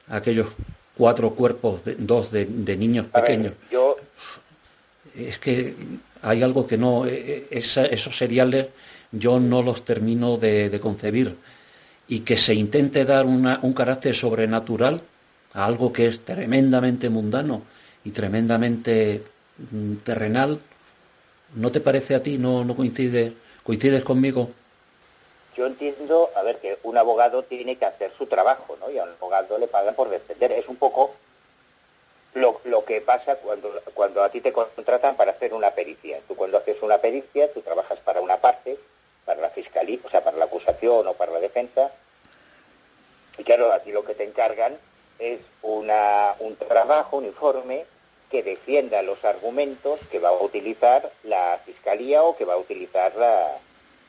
[0.08, 0.48] aquellos
[0.94, 3.54] cuatro cuerpos, de, dos de, niños pequeños?
[3.70, 3.96] yo...
[5.14, 5.74] Es que
[6.20, 8.66] hay algo que no, e, e, esos seriales
[9.12, 11.36] yo no los termino de, concebir.
[12.08, 15.00] Y que se intente dar un carácter sobrenatural
[15.54, 17.62] a algo que es tremendamente mundano
[18.04, 19.22] y tremendamente
[19.70, 20.60] mm, terrenal,
[21.56, 22.38] ¿no te parece a ti?
[22.38, 23.32] ¿No, no coincide,
[23.64, 24.50] coincides conmigo?
[25.56, 28.90] Yo entiendo, a ver, que un abogado tiene que hacer su trabajo, ¿no?
[28.90, 30.52] Y a un abogado le pagan por defender.
[30.52, 31.14] Es un poco
[32.34, 36.20] lo, lo, que pasa cuando, cuando a ti te contratan para hacer una pericia.
[36.28, 38.78] Tú cuando haces una pericia, tú trabajas para una parte
[39.24, 41.90] para la fiscalía, o sea, para la acusación o para la defensa.
[43.38, 44.78] Y claro, a ti lo que te encargan
[45.18, 47.86] es una, un trabajo, un informe
[48.36, 53.16] que defienda los argumentos que va a utilizar la fiscalía o que va a utilizar
[53.16, 53.58] la,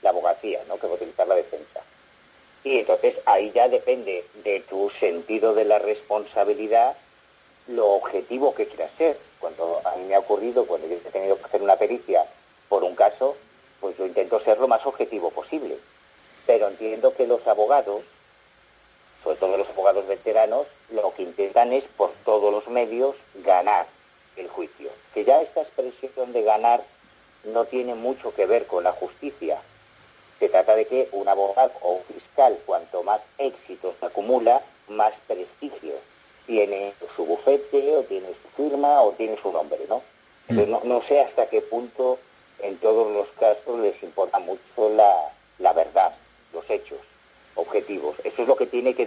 [0.03, 0.77] abogacía, ¿no?
[0.77, 1.81] que va a utilizar la defensa.
[2.61, 6.97] Y entonces ahí ya depende de tu sentido de la responsabilidad
[7.67, 9.17] lo objetivo que quieras ser.
[9.39, 12.25] Cuando a mí me ha ocurrido, cuando yo he tenido que hacer una pericia
[12.67, 13.37] por un caso,
[13.79, 15.77] pues yo intento ser lo más objetivo posible.
[16.45, 18.01] Pero entiendo que los abogados,
[19.23, 23.87] sobre todo los abogados veteranos, lo que intentan es por todos los medios ganar
[24.37, 24.89] el juicio.
[25.13, 26.83] Que ya esta expresión de ganar
[27.43, 29.61] no tiene mucho que ver con la justicia.
[30.39, 35.93] Se trata de que un abogado o un fiscal, cuanto más éxitos acumula, más prestigio
[36.45, 40.01] tiene su bufete o tiene su firma o tiene su nombre, ¿no?
[40.47, 40.69] Mm.
[40.69, 42.19] no, no sé hasta qué punto
[42.59, 46.15] en todos los casos les importa mucho la, la verdad,
[46.53, 46.99] los hechos
[47.55, 48.15] objetivos.
[48.23, 49.05] Eso es lo que tiene que,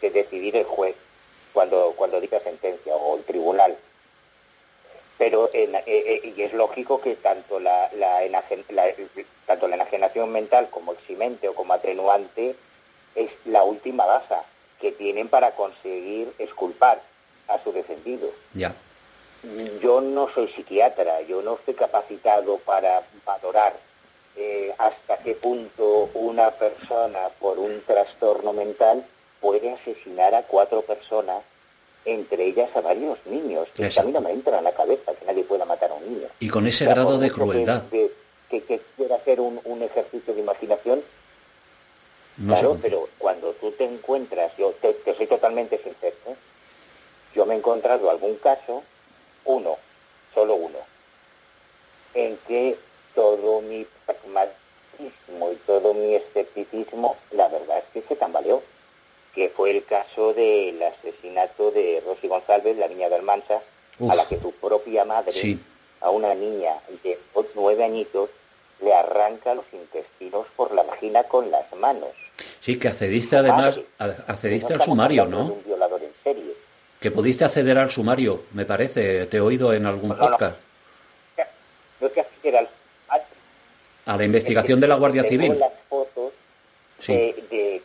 [0.00, 0.94] que decidir el juez
[1.52, 3.76] cuando, cuando dicta sentencia o el tribunal.
[5.16, 8.20] Pero eh, eh, y es lógico que tanto la, la,
[9.46, 12.56] tanto la enajenación mental como eximente o como atenuante
[13.14, 14.34] es la última base
[14.80, 17.00] que tienen para conseguir esculpar
[17.46, 18.32] a su defendido.
[18.54, 18.74] Ya
[19.80, 23.76] yo no soy psiquiatra, yo no estoy capacitado para valorar
[24.36, 29.06] eh, hasta qué punto una persona por un trastorno mental
[29.40, 31.42] puede asesinar a cuatro personas,
[32.04, 33.68] entre ellas a varios niños.
[33.78, 36.28] a mí no me entra en la cabeza que nadie pueda matar a un niño.
[36.40, 37.84] Y con ese grado de crueldad.
[37.90, 38.10] Que,
[38.96, 41.02] quiera hacer un, ejercicio de imaginación,
[42.46, 46.36] claro, pero cuando tú te encuentras, yo te, soy totalmente sincero, ¿eh?
[47.34, 48.84] yo me he encontrado algún caso,
[49.44, 49.76] uno,
[50.32, 50.78] solo uno,
[52.14, 52.78] en que
[53.16, 58.62] todo mi pragmatismo y todo mi escepticismo, la verdad es que se tambaleó,
[59.34, 63.62] que fue el caso del asesinato de Rosy González, la niña de Almansa,
[64.08, 65.58] a la que tu propia madre,
[66.00, 67.18] a una niña de
[67.54, 68.30] nueve añitos,
[68.80, 72.10] le arranca los intestinos por la vagina con las manos.
[72.60, 75.44] Sí, que accediste además, accediste al sumario, ¿no?
[75.46, 76.54] un violador en serie.
[77.00, 80.56] Que pudiste acceder al sumario, me parece, te he oído en algún podcast.
[82.00, 82.68] No, que acceder al
[84.06, 85.58] a la investigación de la Guardia Civil.
[85.58, 86.32] las fotos
[87.06, 87.82] de,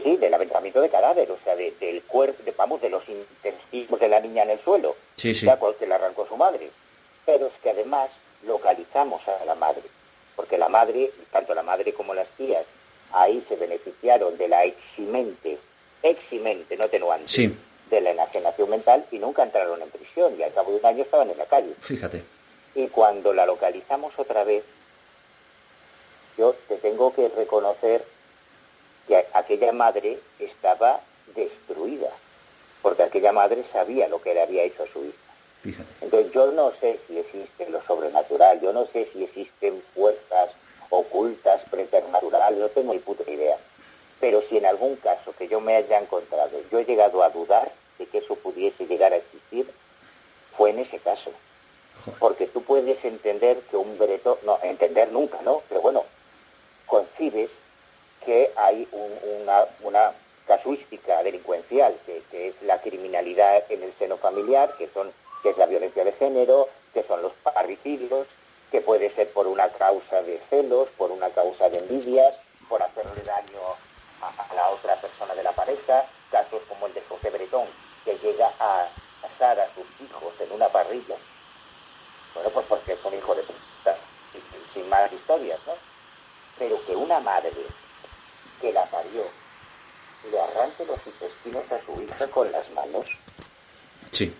[0.00, 4.08] sí, sí, del aventamiento de cadáver, o sea, del cuerpo, vamos, de los intestinos de
[4.08, 5.46] la niña en el suelo, sí, sí.
[5.78, 6.70] que le arrancó su madre.
[7.24, 8.10] Pero es que además
[8.44, 9.82] localizamos a la madre,
[10.34, 12.64] porque la madre, tanto la madre como las tías,
[13.12, 15.58] ahí se beneficiaron de la eximente,
[16.02, 17.52] eximente, no tenuante,
[17.90, 21.02] de la enajenación mental y nunca entraron en prisión y al cabo de un año
[21.02, 21.74] estaban en la calle.
[21.80, 22.24] Fíjate.
[22.74, 24.64] Y cuando la localizamos otra vez,
[26.36, 28.04] yo te tengo que reconocer
[29.06, 31.00] que aquella madre estaba
[31.34, 32.10] destruida,
[32.82, 35.84] porque aquella madre sabía lo que le había hecho a su hija.
[36.00, 40.50] Entonces yo no sé si existe lo sobrenatural, yo no sé si existen fuerzas
[40.90, 43.58] ocultas, preternaturales, no tengo ni puta idea.
[44.20, 47.72] Pero si en algún caso que yo me haya encontrado, yo he llegado a dudar
[47.98, 49.68] de que eso pudiese llegar a existir,
[50.56, 51.32] fue en ese caso.
[52.20, 55.62] Porque tú puedes entender que un bretón, no, entender nunca, ¿no?
[55.68, 56.04] Pero bueno,
[56.86, 57.50] concibes
[58.26, 58.86] que hay
[59.82, 60.12] una,
[60.46, 65.12] casuística delincuencial, que, es la criminalidad en el seno familiar, que son
[65.42, 68.26] que es la violencia de género, que son los parricidios,
[68.70, 72.34] que puede ser por una causa de celos, por una causa de envidias,
[72.68, 73.60] por hacerle daño
[74.20, 77.68] a, la otra persona de la pareja, casos como el de José Bretón,
[78.04, 78.88] que llega a
[79.22, 81.16] asar a sus hijos en una parrilla.
[82.34, 83.96] Bueno, pues porque es un hijo de puta,
[84.72, 85.74] sin más historias, ¿no?
[86.58, 87.52] Pero que una madre
[88.60, 89.24] que la parió
[90.30, 93.08] le arranque los intestinos a su hija con las manos.
[94.10, 94.32] Sí.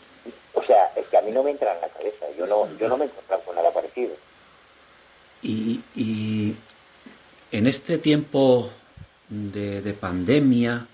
[0.55, 2.89] O sea, es que a mí no me entra en la cabeza, yo no, yo
[2.89, 4.15] no me he encontrado con nada parecido.
[5.43, 6.57] Y, y
[7.53, 8.71] en este tiempo
[9.29, 10.87] de, pandemia,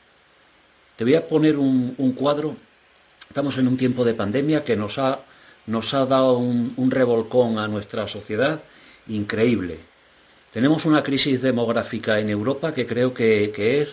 [0.97, 2.57] te voy a poner un, cuadro,
[3.29, 5.21] estamos en un tiempo de pandemia que nos ha,
[5.67, 8.63] nos ha dado un, revolcón a nuestra sociedad
[9.09, 9.79] increíble.
[10.53, 13.89] Tenemos una crisis demográfica en Europa que creo que, que es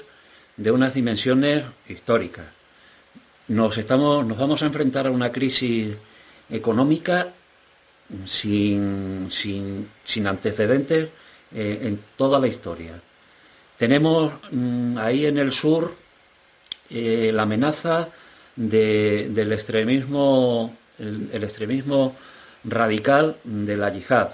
[0.60, 2.60] de unas dimensiones históricas
[3.50, 5.96] nos, estamos, nos vamos a enfrentar a una crisis
[6.50, 7.34] económica
[8.26, 11.10] sin, sin, antecedentes
[11.54, 13.02] eh, en toda la historia.
[13.78, 15.96] Tenemos mm, ahí en el sur
[16.90, 18.10] eh, la amenaza
[18.56, 22.16] del extremismo, el, extremismo
[22.66, 24.32] radical de la yihad.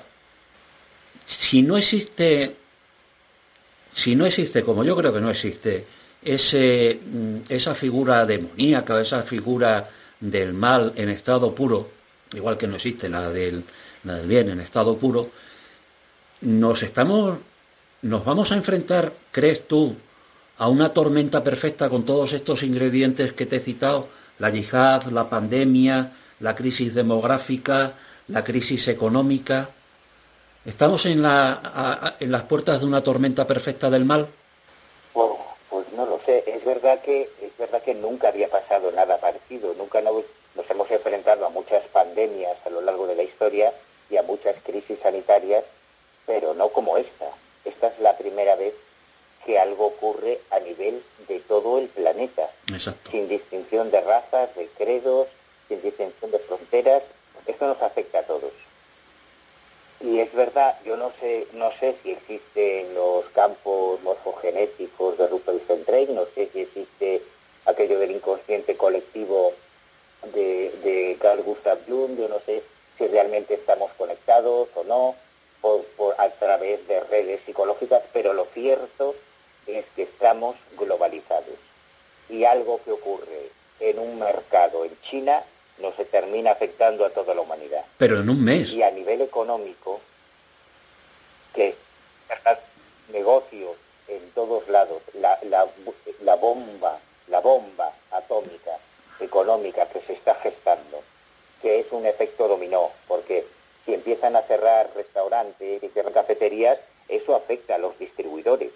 [1.26, 2.56] Si no existe,
[3.94, 5.86] si no existe, como yo creo que no existe,
[6.26, 9.88] ese, mm, esa figura demoníaca, esa figura
[10.20, 11.90] del mal en estado puro,
[12.34, 13.64] igual que no existe la del,
[14.04, 15.30] la del bien en estado puro,
[16.42, 17.38] nos estamos,
[18.02, 19.96] nos vamos a enfrentar, crees tú,
[20.58, 24.10] a una tormenta perfecta con todos estos ingredientes que te he citado,
[24.40, 27.94] la yihad, la pandemia, la crisis demográfica,
[28.28, 29.70] la crisis económica.
[30.66, 34.28] ¿Estamos en, la, en las puertas de una tormenta perfecta del mal?
[36.66, 40.26] Verdad que es verdad que nunca había pasado nada parecido, nunca nos,
[40.70, 43.74] hemos enfrentado a muchas pandemias a lo largo de la historia
[44.10, 45.64] y a muchas crisis sanitarias,
[46.26, 47.32] pero no como esta.
[47.64, 48.74] Esta es la primera vez
[49.46, 52.50] que algo ocurre a nivel de todo el planeta,
[53.12, 55.28] sin distinción de razas, de credos,
[55.70, 57.04] sin distinción de fronteras.
[57.46, 58.52] Esto nos afecta a todos.
[60.02, 65.90] Y es verdad, yo no sé, no sé si existen los campos morfogenéticos de Rupert
[66.10, 67.22] no sé si existe
[67.66, 69.54] aquello del inconsciente colectivo
[70.34, 72.64] de, de Carl Gustav Jung, yo no sé
[72.98, 75.16] si realmente estamos conectados o no,
[75.62, 79.16] por, a través de redes psicológicas, pero lo cierto
[79.66, 81.58] es que estamos globalizados.
[82.30, 85.44] Y algo que ocurre en un mercado en China
[85.80, 87.86] no se termina afectando a toda la humanidad.
[87.98, 88.70] Pero en un mes.
[88.70, 90.02] Y a nivel económico,
[91.54, 91.76] que
[93.12, 93.76] negocios
[94.08, 95.68] en todos lados, la, la,
[96.22, 98.78] la bomba, la bomba atómica
[99.20, 101.02] económica que se está gestando,
[101.62, 103.46] que es un efecto dominó, porque
[103.86, 108.72] si empiezan a cerrar restaurantes y cierran cafeterías, eso afecta a los distribuidores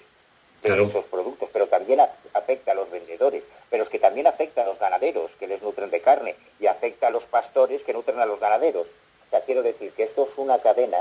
[0.62, 2.02] de esos productos, pero también
[2.34, 5.90] afecta a los vendedores, pero es que también afecta a los ganaderos que les nutren
[5.90, 8.88] de carne y afecta a los pastores que nutren a los ganaderos.
[9.32, 10.98] O quiero decir que esto es una cadena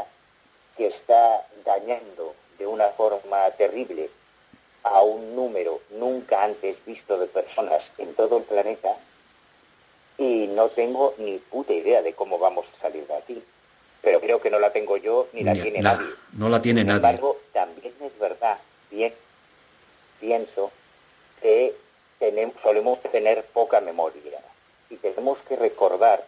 [0.76, 4.10] que está dañando de una forma terrible
[4.84, 8.96] a un número nunca antes visto de personas en todo el planeta
[10.18, 13.42] y no tengo ni puta idea de cómo vamos a salir de aquí.
[14.02, 16.06] Pero creo que no la tengo yo ni la tiene nadie.
[16.32, 17.00] No la tiene nadie.
[17.00, 18.58] Sin embargo, también es verdad,
[18.90, 19.12] bien
[20.20, 20.70] pienso
[21.40, 21.74] que
[22.62, 24.40] solemos tener poca memoria
[24.90, 26.26] y tenemos que recordar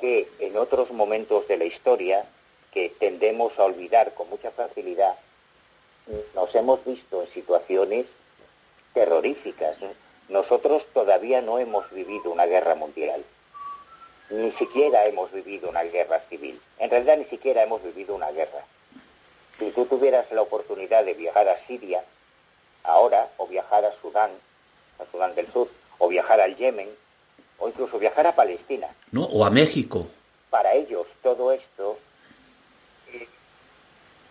[0.00, 2.26] que en otros momentos de la historia
[2.72, 5.16] que tendemos a olvidar con mucha facilidad,
[6.34, 8.06] nos hemos visto en situaciones
[8.94, 9.76] terroríficas.
[10.28, 13.24] Nosotros todavía no hemos vivido una guerra mundial,
[14.30, 16.60] ni siquiera hemos vivido una guerra civil.
[16.78, 18.64] En realidad ni siquiera hemos vivido una guerra.
[19.58, 22.04] Si tú tuvieras la oportunidad de viajar a Siria
[22.84, 24.30] ahora, o viajar a Sudán,
[24.98, 25.68] a Sudán del Sur,
[25.98, 26.88] o viajar al Yemen,
[27.58, 29.24] o incluso viajar a Palestina, ¿no?
[29.24, 30.08] O a México.
[30.50, 31.98] para ellos todo esto,
[33.12, 33.26] eh,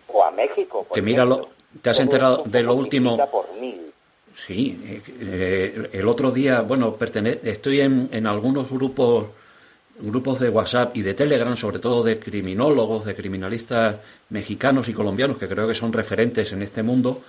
[0.08, 1.48] o a México, por Que mira lo-
[1.80, 3.10] te has enterado de lo último.
[3.10, 3.92] multiplica por mil.
[4.46, 9.26] Sí, eh, eh, el otro día, bueno, pertene- estoy en, en algunos grupos
[10.00, 13.96] grupos de WhatsApp y de Telegram, sobre todo de criminólogos, de criminalistas
[14.30, 17.22] mexicanos y colombianos, que creo que son referentes en este mundo,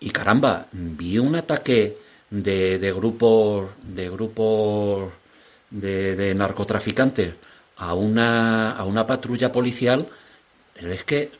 [0.00, 1.96] y caramba, vi un ataque
[2.30, 5.12] de, de grupos de grupos
[5.70, 7.34] de, de narcotraficantes
[7.76, 10.08] a una a una patrulla policial,
[10.74, 11.30] pero es que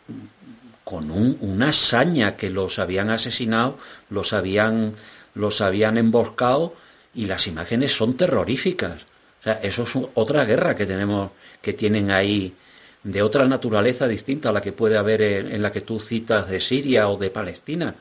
[0.84, 3.78] con un- una saña que los habían asesinado,
[4.10, 4.94] los habían,
[5.34, 6.74] los habían emboscado
[7.14, 9.02] y las imágenes son terroríficas.
[9.40, 11.30] O sea, eso es otra guerra que tenemos,
[11.62, 12.54] que tienen ahí
[13.02, 16.60] de otra naturaleza distinta a la que puede haber en la que tú citas de
[16.60, 17.94] Siria o de Palestina.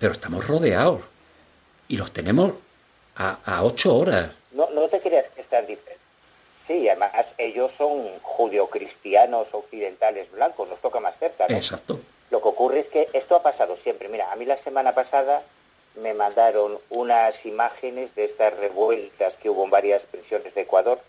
[0.00, 1.02] Pero estamos rodeados
[1.86, 2.54] y los tenemos
[3.16, 4.30] a, a ocho horas.
[4.50, 6.00] No, no te creas que están diferentes.
[6.66, 11.56] Sí, además ellos son judio-cristianos occidentales blancos, nos toca más cerca, ¿no?
[11.56, 12.00] Exacto.
[12.30, 14.08] Lo que ocurre es que esto ha pasado siempre.
[14.08, 15.42] Mira, a mí la semana pasada
[15.96, 21.00] me mandaron unas imágenes de estas revueltas que hubo en varias prisiones de Ecuador,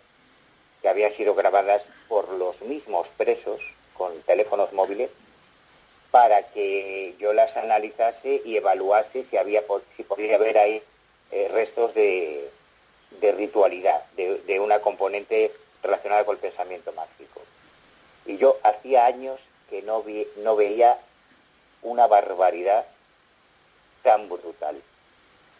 [0.82, 3.62] que habían sido grabadas por los mismos presos
[3.94, 5.12] con teléfonos móviles,
[6.12, 9.64] para que yo las analizase y evaluase si había
[9.96, 10.84] si podría haber ahí
[11.32, 12.50] eh, restos de,
[13.22, 17.42] de ritualidad, de, de una componente relacionada con el pensamiento mágico.
[18.26, 19.40] Y yo hacía años
[19.70, 21.00] que no, vi- no veía
[21.82, 22.86] una barbaridad
[24.04, 24.76] tan brutal.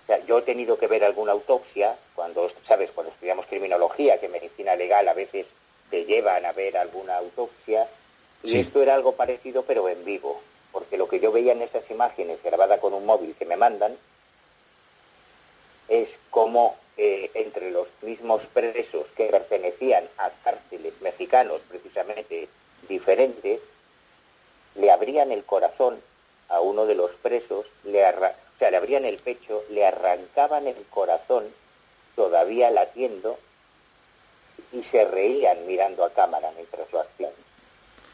[0.04, 4.28] O sea, yo he tenido que ver alguna autopsia, cuando, sabes, cuando estudiamos criminología, que
[4.28, 5.48] medicina legal a veces
[5.90, 7.88] te llevan a ver alguna autopsia,
[8.44, 11.90] y esto era algo parecido pero en vivo, porque lo que yo veía en esas
[11.92, 13.98] imágenes grabada con un móvil que me mandan
[15.88, 22.48] es como eh, entre los mismos presos que pertenecían a cárteles mexicanos precisamente
[22.88, 23.60] diferentes,
[24.76, 26.02] le abrían el corazón
[26.50, 28.14] a uno de los presos, le o
[28.60, 31.54] sea, le abrían el pecho, le arrancaban el corazón,
[32.16, 33.38] todavía latiendo,
[34.72, 37.32] y se reían mirando a cámara mientras lo hacían.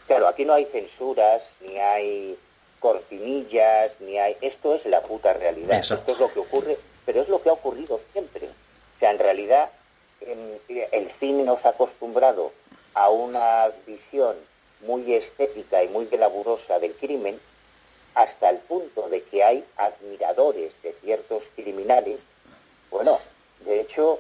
[0.08, 2.38] Claro, aquí no hay censuras, ni hay
[2.80, 4.38] cortinillas, ni hay...
[4.42, 6.12] Esto es la puta realidad, Exacto.
[6.12, 8.48] esto es lo que ocurre, pero es lo que ha ocurrido siempre.
[8.48, 9.70] O sea, en realidad
[10.22, 10.60] en-
[10.92, 12.52] el cine nos ha acostumbrado
[12.94, 14.36] a una visión
[14.82, 17.40] muy estética y muy glamurosa del crimen,
[18.16, 22.20] hasta el punto de que hay admiradores de ciertos criminales.
[22.90, 23.20] Bueno,
[23.60, 24.20] de hecho,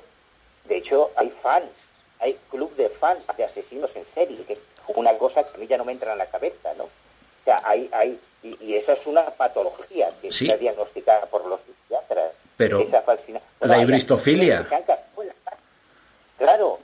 [0.65, 1.71] de hecho hay fans,
[2.19, 4.59] hay club de fans de asesinos en serie, que es
[4.95, 6.85] una cosa que a mí ya no me entra en la cabeza, ¿no?
[6.85, 6.89] O
[7.45, 10.45] sea, hay, hay, y, y esa es una patología que Sí.
[10.45, 12.31] está diagnosticada por los psiquiatras.
[12.57, 14.65] Pero esa falsina- la hibristofilia.
[14.67, 14.95] que han la
[15.43, 15.63] cárcel.
[16.38, 16.79] Claro,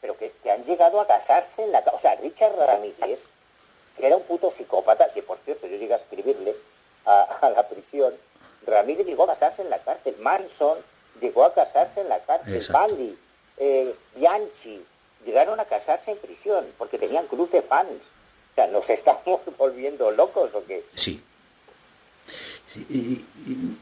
[0.00, 3.18] pero que, que han llegado a casarse en la O sea, Richard Ramírez,
[3.96, 6.54] que era un puto psicópata, que por cierto yo llegué a escribirle
[7.06, 8.14] a, a la prisión,
[8.66, 10.78] Ramírez llegó a casarse en la cárcel, Manson
[11.20, 12.94] llegó a casarse en la cárcel, Exacto.
[12.94, 13.18] Bundy,
[13.56, 14.67] eh, Bianchi,
[15.38, 17.90] llegaron a casarse en prisión porque tenían cruz de fans.
[17.90, 20.84] O sea, ¿nos estamos volviendo locos o qué?
[20.94, 21.20] Sí.
[22.74, 22.96] Sí, y-
[23.50, 23.78] y-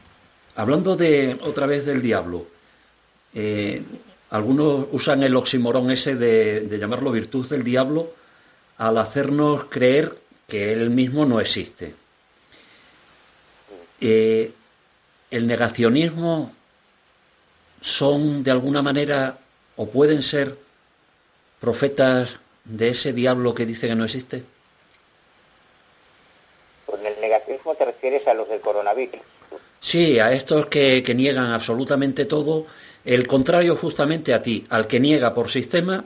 [0.55, 2.45] hablando de otra vez del diablo,
[3.33, 3.81] eh,
[4.29, 8.13] algunos usan el oximorón ese de, de llamarlo virtud del diablo
[8.77, 10.15] al hacernos creer
[10.47, 11.95] que él mismo no existe.
[13.99, 14.51] Eh,
[15.31, 16.53] el negacionismo
[17.81, 19.39] son de alguna manera
[19.75, 20.57] o pueden ser
[21.59, 22.29] profetas
[22.65, 24.43] de ese diablo que dice que no existe.
[26.85, 29.21] Con el negacionismo te refieres a los del coronavirus.
[29.79, 32.65] Sí, a estos que, que niegan absolutamente todo,
[33.05, 36.05] el contrario justamente a ti, al que niega por sistema,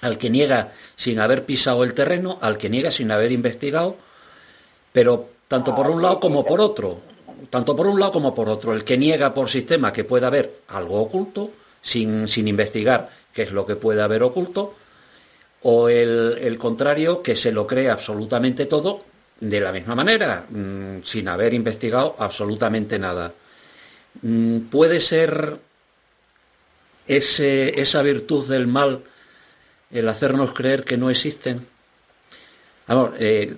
[0.00, 3.96] al que niega sin haber pisado el terreno, al que niega sin haber investigado,
[4.92, 7.00] pero tanto por un lado como por otro,
[7.50, 10.62] tanto por un lado como por otro, el que niega por sistema que pueda haber
[10.68, 11.50] algo oculto,
[11.82, 14.74] sin, sin investigar qué es lo que puede haber oculto,
[15.62, 19.04] o el, contrario, que se lo cree absolutamente todo
[19.40, 23.32] de la misma manera, mm, sin haber investigado absolutamente nada.
[24.22, 25.58] Mm, puede ser
[27.06, 29.02] ese, esa virtud del mal
[29.90, 31.66] el hacernos creer que no existen.
[33.18, 33.54] Eh,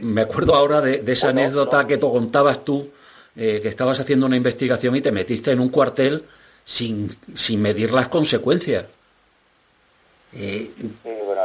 [0.00, 2.90] me acuerdo ahora de, esa anécdota que te contabas tú,
[3.34, 6.24] eh, que estabas haciendo una investigación y te metiste en un cuartel
[6.66, 8.84] sin, sin medir las consecuencias.
[10.34, 11.42] Eh, sí, bueno,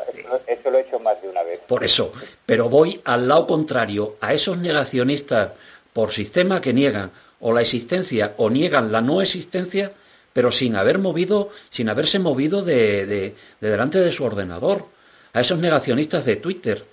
[0.47, 1.61] eso, lo he hecho más de una vez.
[1.67, 2.11] Por eso,
[2.45, 5.51] pero voy al lado contrario, a esos negacionistas
[5.93, 9.91] por sistema que niegan o la existencia o niegan la no existencia,
[10.33, 14.87] pero sin haber movido, sin haberse movido de, delante de su ordenador,
[15.33, 16.83] a esos negacionistas de Twitter,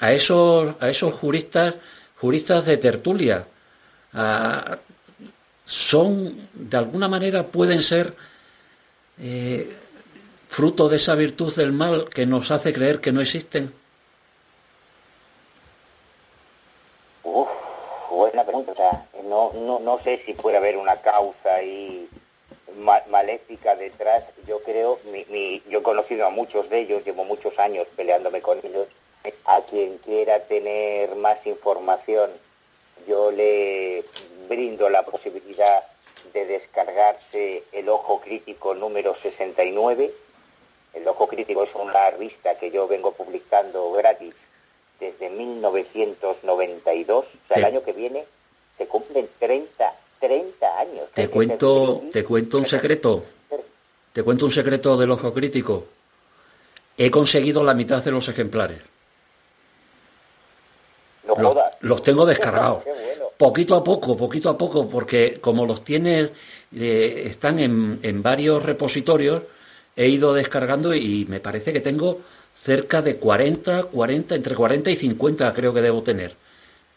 [0.00, 1.74] a esos, a esos juristas,
[2.20, 3.46] juristas de tertulia,
[5.68, 8.16] son, de alguna manera pueden ser
[9.20, 9.76] eh,
[10.48, 13.74] fruto de esa virtud del mal que nos hace creer que no existen.
[17.22, 17.48] Uf,
[18.10, 19.06] buena pregunta.
[19.24, 22.08] no, no, no sé si puede haber una causa ahí
[23.10, 24.30] maléfica detrás.
[24.46, 28.58] Yo creo, mi, yo he conocido a muchos de ellos, llevo muchos años peleándome con
[28.62, 28.88] ellos.
[29.44, 32.30] A quien quiera tener más información,
[33.06, 34.04] yo le
[34.48, 35.84] brindo la posibilidad
[36.32, 40.12] de descargarse el Ojo Crítico número 69.
[40.94, 44.34] El Ojo Crítico es una revista que yo vengo publicando gratis
[44.98, 47.26] desde 1992.
[47.26, 48.24] O sea, el año que viene
[48.76, 51.08] se cumplen 30 30 años.
[51.14, 53.24] Te cuento, te cuento un secreto.
[54.12, 55.86] Te cuento un secreto del ojo crítico.
[56.96, 58.80] He conseguido la mitad de los ejemplares.
[61.80, 62.82] los, tengo descargados.
[63.38, 66.32] Poquito a poco, poquito a poco, porque como los tiene,
[66.76, 69.42] eh, están en, en varios repositorios,
[69.94, 72.20] he ido descargando y me parece que tengo
[72.62, 76.34] cerca de 40, 40, entre 40 y 50 creo que debo tener.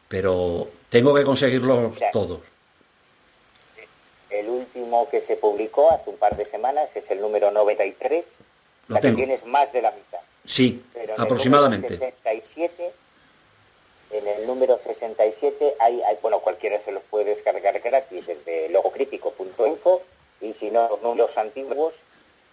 [0.08, 2.42] Pero tengo que conseguirlos todos.
[4.30, 8.26] El último que se publicó hace un par de semanas es el número 93.
[8.88, 10.20] Lo la que tienes más de la mitad.
[10.46, 10.82] Sí,
[11.18, 12.14] aproximadamente.
[14.12, 20.02] En el número 67 hay, hay, bueno, cualquiera se los puede descargar gratis desde logocrítico.info
[20.42, 21.96] y si no, los números antiguos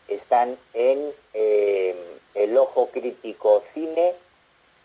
[0.09, 1.97] están en eh,
[2.35, 4.15] el Ojo Crítico Cine,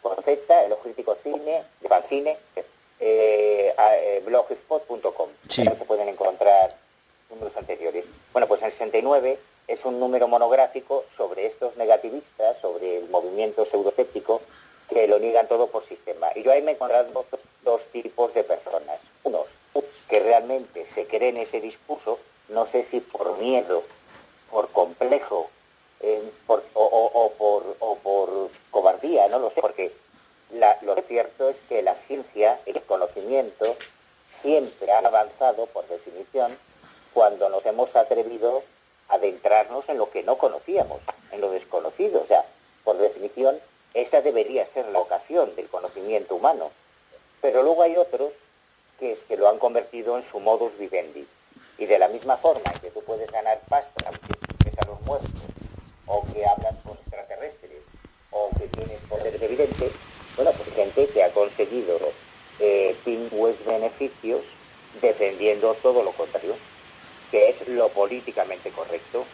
[0.01, 2.37] con el Ojo Crítico Cine, de Fancine,
[2.99, 5.29] eh, eh, blogspot.com.
[5.49, 5.63] Sí.
[5.63, 6.77] se pueden encontrar
[7.29, 8.05] números anteriores.
[8.31, 14.41] Bueno, pues el 69 es un número monográfico sobre estos negativistas, sobre el movimiento pseudocéptico,
[14.89, 16.27] que lo niegan todo por sistema.
[16.35, 17.25] Y yo ahí me he encontrado
[17.63, 18.99] dos tipos de personas.
[19.23, 19.47] Unos
[20.09, 22.19] que realmente se creen ese discurso,
[22.49, 23.83] no sé si por miedo,
[24.51, 25.49] por complejo,
[26.01, 29.93] eh, o, por, o por cobardía, no lo sé, porque
[30.81, 33.75] lo cierto es que la ciencia, el conocimiento,
[34.25, 36.57] siempre ha avanzado, por definición,
[37.13, 38.63] cuando nos hemos atrevido
[39.09, 42.21] a adentrarnos en lo que no conocíamos, en lo desconocido.
[42.21, 42.45] O sea,
[42.83, 43.59] por definición,
[43.93, 46.71] esa debería ser la ocasión del conocimiento humano.
[47.41, 48.33] Pero luego hay otros
[48.99, 51.27] que es que lo han convertido en su modus vivendi.
[51.77, 55.31] Y de la misma forma que tú puedes ganar pasta que a los muertos,
[56.05, 57.81] o que hablas con extraterrestres,
[58.31, 59.91] o que tienes poder evidente,
[60.35, 61.99] bueno, pues gente que ha conseguido
[62.59, 64.41] eh, pingües beneficios
[65.01, 66.55] defendiendo todo lo contrario
[67.33, 69.25] que es lo políticamente correcto.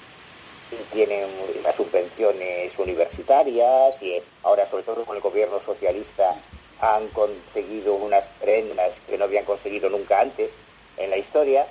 [0.72, 1.30] Y tienen
[1.64, 6.36] las subvenciones universitarias y ahora, sobre todo con el gobierno socialista,
[6.80, 10.50] han conseguido unas prendas que no habían conseguido nunca antes
[10.98, 11.68] en la historia.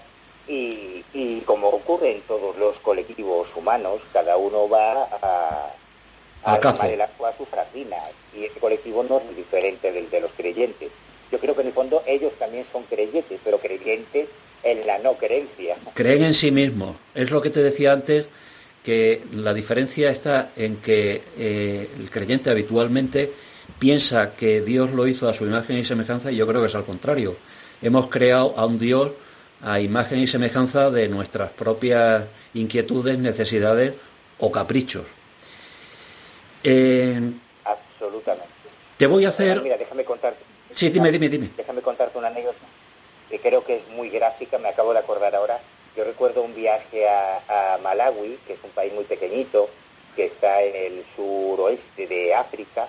[0.47, 5.75] Y, como ocurre en todos los colectivos humanos, cada uno va a,
[6.43, 7.97] a tomar el agua a su sardina.
[8.35, 10.91] Y ese colectivo no es diferente del de los creyentes.
[11.31, 14.29] Yo creo que en el fondo ellos también son creyentes, pero creyentes
[14.63, 15.77] en la no creencia.
[15.95, 16.97] Creen en sí mismos.
[17.15, 18.27] Es lo que te decía antes,
[18.89, 23.31] que la diferencia está en que eh, el creyente habitualmente
[23.79, 26.75] piensa que Dios lo hizo a su imagen y semejanza y yo creo que es
[26.75, 27.37] al contrario.
[27.83, 29.11] Hemos creado a un Dios
[29.61, 32.25] a imagen y semejanza de nuestras propias
[32.55, 33.95] inquietudes, necesidades
[34.39, 35.05] o caprichos.
[36.65, 37.31] Eh,
[37.67, 38.49] Absolutamente.
[38.97, 39.61] Te voy a hacer...
[39.61, 40.43] mira, déjame contarte.
[40.71, 41.51] Sí, dime, dime, dime.
[41.59, 42.65] Déjame contarte una anécdota
[43.29, 45.61] que creo que es muy gráfica, me acabo de acordar ahora.
[45.99, 49.69] Yo recuerdo un viaje a, Malawi, que es un país muy pequeñito,
[50.15, 52.87] que está en el suroeste de África,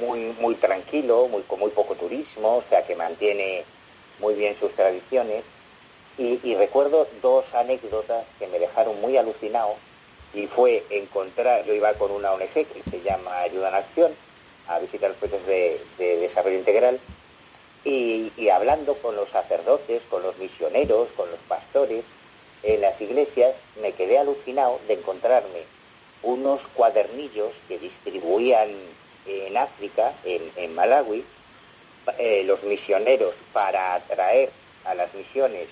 [0.00, 3.66] muy, muy tranquilo, muy, con muy poco turismo, o sea que mantiene
[4.18, 5.44] muy bien sus tradiciones.
[6.16, 9.74] Y, recuerdo dos anécdotas que me dejaron muy alucinado
[10.32, 14.16] y fue encontrar, yo iba con una ONG que se llama Ayuda en Acción
[14.68, 16.98] a visitar los proyectos de, desarrollo integral
[17.84, 22.04] y, y, hablando con los sacerdotes, con los misioneros, con los pastores
[22.62, 25.78] en las iglesias, me quedé alucinado de encontrarme
[26.22, 28.70] unos cuadernillos que distribuían
[29.26, 31.24] en África, en, Malawi,
[32.18, 34.50] eh, los misioneros para atraer
[34.84, 35.68] a las misiones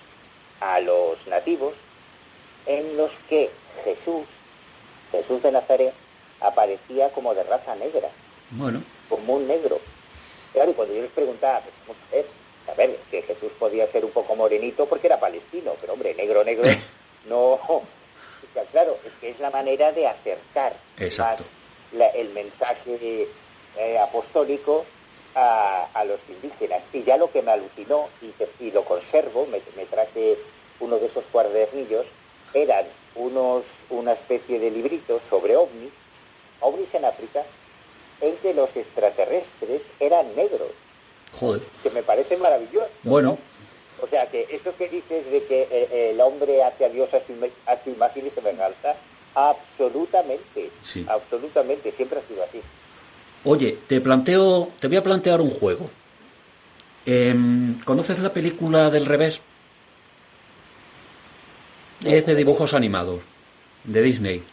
[0.61, 1.75] a los nativos,
[2.67, 3.51] en los que
[3.85, 4.27] Jesús,
[5.11, 5.95] Jesús de Nazaret,
[6.41, 8.11] aparecía como de raza negra.
[8.51, 8.83] Bueno.
[9.09, 9.81] Como un negro.
[10.57, 12.27] Claro, y cuando yo les preguntaba, pues, vamos a ver,
[12.67, 16.43] a ver, que Jesús podía ser un poco morenito porque era palestino, pero hombre, negro,
[16.45, 16.65] negro,
[17.29, 17.61] no.
[18.73, 20.75] Claro, es que es la manera de acercar
[21.19, 21.51] más
[22.15, 23.29] el mensaje
[23.77, 24.87] eh, apostólico
[25.35, 26.83] a, los indígenas.
[26.91, 28.09] Y ya lo que me alucinó,
[28.59, 30.39] y, lo conservo, me, traje
[30.81, 32.07] uno de esos cuadernillos,
[32.55, 35.93] eran unos, una especie de libritos sobre ovnis,
[36.61, 37.45] ovnis en África,
[38.21, 40.71] en que los extraterrestres eran negros.
[41.39, 41.62] Joder.
[41.83, 42.91] Que me parece maravilloso.
[43.03, 43.39] Bueno.
[44.01, 47.21] O sea, que eso que dices de que eh, el hombre hace a Dios a
[47.21, 47.33] su,
[47.67, 48.97] a su imagen y semejanza,
[49.35, 50.71] absolutamente,
[51.09, 52.61] absolutamente, siempre ha sido así.
[53.45, 55.89] Oye, te planteo, te voy a plantear un juego.
[57.05, 59.41] Em, ¿Conoces la película del revés?
[62.05, 63.21] Es de dibujos animados,
[63.85, 64.45] de Disney.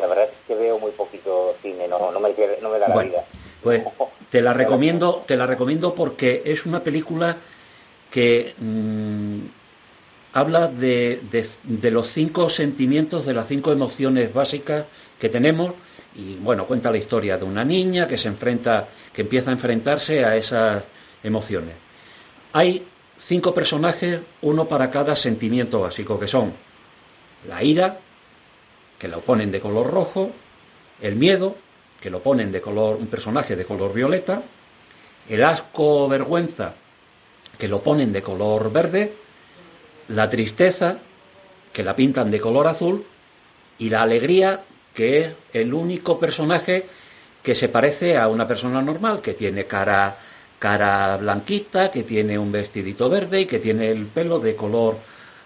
[0.00, 3.24] La verdad es que veo muy poquito cine, no, me, da la vida.
[3.62, 3.82] Pues
[4.30, 7.36] te la recomiendo, te la recomiendo porque es una película
[8.10, 9.40] que mm,
[10.32, 11.20] habla de,
[11.62, 14.84] de, los cinco sentimientos, de las cinco emociones básicas
[15.18, 15.72] que tenemos
[16.14, 20.24] y bueno, cuenta la historia de una niña que se enfrenta, que empieza a enfrentarse
[20.24, 20.82] a esas
[21.22, 21.74] emociones.
[22.52, 22.86] Hay
[23.18, 26.54] cinco personajes, uno para cada sentimiento básico, que son
[27.46, 27.98] la ira,
[28.98, 30.30] que lo ponen de color rojo,
[31.00, 31.56] el miedo,
[32.00, 34.42] que lo ponen de color, un personaje de color violeta,
[35.28, 36.74] el asco o vergüenza,
[37.58, 39.14] que lo ponen de color verde,
[40.08, 40.98] la tristeza,
[41.72, 43.04] que la pintan de color azul,
[43.78, 46.86] y la alegría, que es el único personaje
[47.42, 50.16] que se parece a una persona normal, que tiene cara,
[50.58, 54.98] cara blanquita, que tiene un vestidito verde y que tiene el pelo de color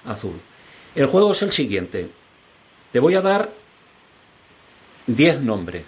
[0.06, 0.40] azul.
[0.94, 2.08] El juego es el siguiente.
[2.92, 3.59] Te voy a dar
[5.06, 5.84] 10 nombres.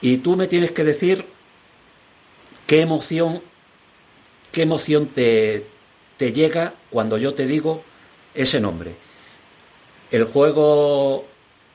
[0.00, 1.26] Y tú me tienes que decir
[2.66, 3.42] qué emoción,
[4.52, 5.66] qué emoción te,
[6.16, 7.84] te llega cuando yo te digo
[8.34, 8.94] ese nombre.
[10.10, 11.26] El juego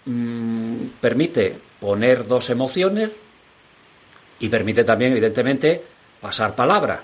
[0.05, 3.09] Mm, permite poner dos emociones
[4.39, 5.83] y permite también, evidentemente,
[6.21, 7.03] pasar palabra.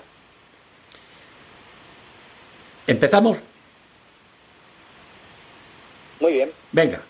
[2.86, 3.38] ¿Empezamos?
[6.20, 6.52] Muy bien.
[6.70, 7.02] Venga,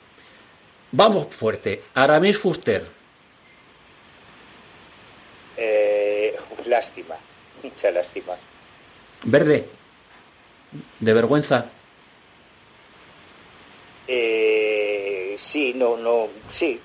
[0.93, 1.82] vamos fuerte.
[1.95, 2.86] Aramis Fuster.
[5.57, 6.36] Eh,
[6.66, 7.16] lástima,
[7.62, 8.34] mucha lástima.
[9.24, 9.68] Verde.
[11.01, 11.66] De vergüenza.
[14.07, 16.80] Eh, sí, no, no, sí.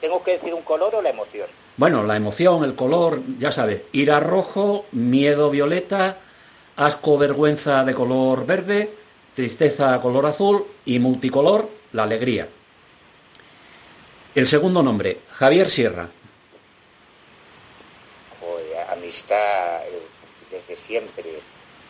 [0.00, 1.48] ¿Tengo que decir un color o la emoción?
[1.76, 6.18] Bueno, la emoción, el color, ya sabes, ira rojo, miedo violeta,
[6.76, 8.94] asco, vergüenza de color verde,
[9.34, 12.48] tristeza color azul y multicolor, la alegría.
[14.34, 16.08] El segundo nombre, Javier Sierra.
[19.04, 20.02] amistad eh,
[20.50, 21.24] desde siempre.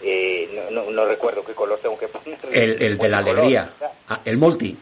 [0.02, 2.38] Eh, no, recuerdo qué color tengo que poner.
[2.52, 3.72] El, de la alegría.
[4.08, 4.76] Ah, el multi.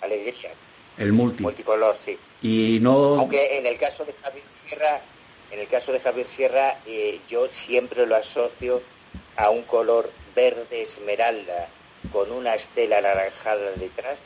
[0.00, 0.52] Alegría.
[0.96, 1.42] El multi.
[1.42, 2.18] Multicolor, sí.
[2.42, 3.18] Y no.
[3.18, 5.00] Aunque en el caso de Javier Sierra,
[5.50, 8.82] en el caso de Javier Sierra, eh, yo siempre lo asocio
[9.36, 11.68] a un color verde esmeralda
[12.12, 14.18] con una estela anaranjada detrás,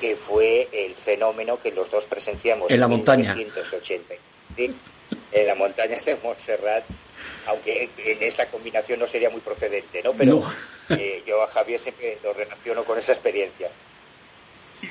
[0.00, 3.34] que fue el fenómeno que los dos presenciamos en la montaña.
[3.34, 4.14] 1980.
[4.56, 6.84] en la montaña de Montserrat
[7.46, 10.12] aunque en esta combinación no sería muy procedente, ¿no?
[10.12, 10.42] Pero
[10.90, 13.70] eh, yo a Javier siempre lo relaciono con esa experiencia.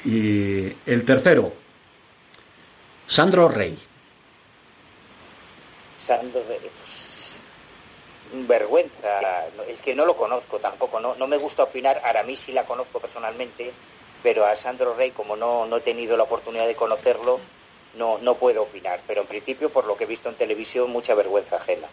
[0.04, 1.54] Y el tercero,
[3.06, 3.78] Sandro Rey.
[6.00, 6.60] Sandro Rey.
[8.48, 12.52] Vergüenza, es que no lo conozco tampoco, no, no me gusta opinar, a mí sí
[12.52, 13.72] la conozco personalmente,
[14.26, 17.40] pero a Sandro Rey, como no, no he tenido la oportunidad de conocerlo,
[17.96, 19.02] no, no puedo opinar.
[19.06, 21.88] Pero en principio, por lo que he visto en televisión, mucha vergüenza ajena.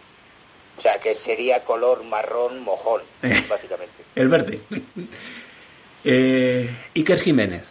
[0.79, 4.03] O sea, que sería color marrón mojón, eh, básicamente.
[4.15, 4.63] El verde.
[6.05, 7.63] Eh, Iker Jiménez.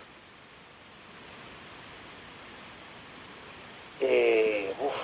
[4.00, 4.96] Eh, uf,